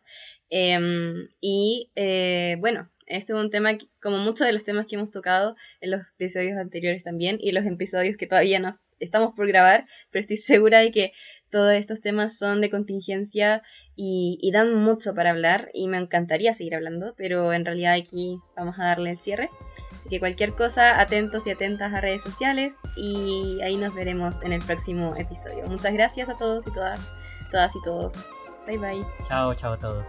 [0.50, 5.12] Em, y eh, bueno, este es un tema, como muchos de los temas que hemos
[5.12, 9.86] tocado en los episodios anteriores también, y los episodios que todavía no estamos por grabar,
[10.10, 11.14] pero estoy segura de que
[11.50, 13.62] todos estos temas son de contingencia
[13.96, 18.40] y, y, dan mucho para hablar y me encantaría seguir hablando, pero en realidad aquí
[18.56, 19.50] vamos a darle el cierre.
[19.92, 24.54] Así que cualquier cosa, atentos y atentas a redes sociales y ahí nos veremos en
[24.54, 25.66] el próximo episodio.
[25.68, 27.12] Muchas gracias a todos y todas,
[27.52, 28.30] todas y todos.
[28.68, 29.06] Bye bye.
[29.28, 30.06] Chao, chao a todos.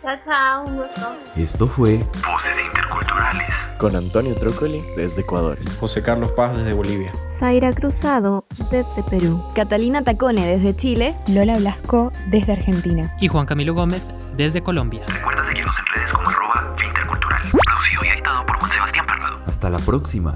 [0.00, 1.14] Chao, chao, un gusto.
[1.36, 3.42] Esto fue Voces Interculturales.
[3.78, 5.58] Con Antonio Trócoli desde Ecuador.
[5.78, 7.12] José Carlos Paz desde Bolivia.
[7.38, 9.42] Zaira Cruzado desde Perú.
[9.54, 11.16] Catalina Tacone desde Chile.
[11.28, 13.10] Lola Blasco desde Argentina.
[13.20, 15.02] Y Juan Camilo Gómez desde Colombia.
[15.08, 17.42] Recuerda seguirnos en redes como arroba intercultural.
[17.42, 19.40] Producido y editado por Juan Sebastián Parrado.
[19.46, 20.34] Hasta la próxima.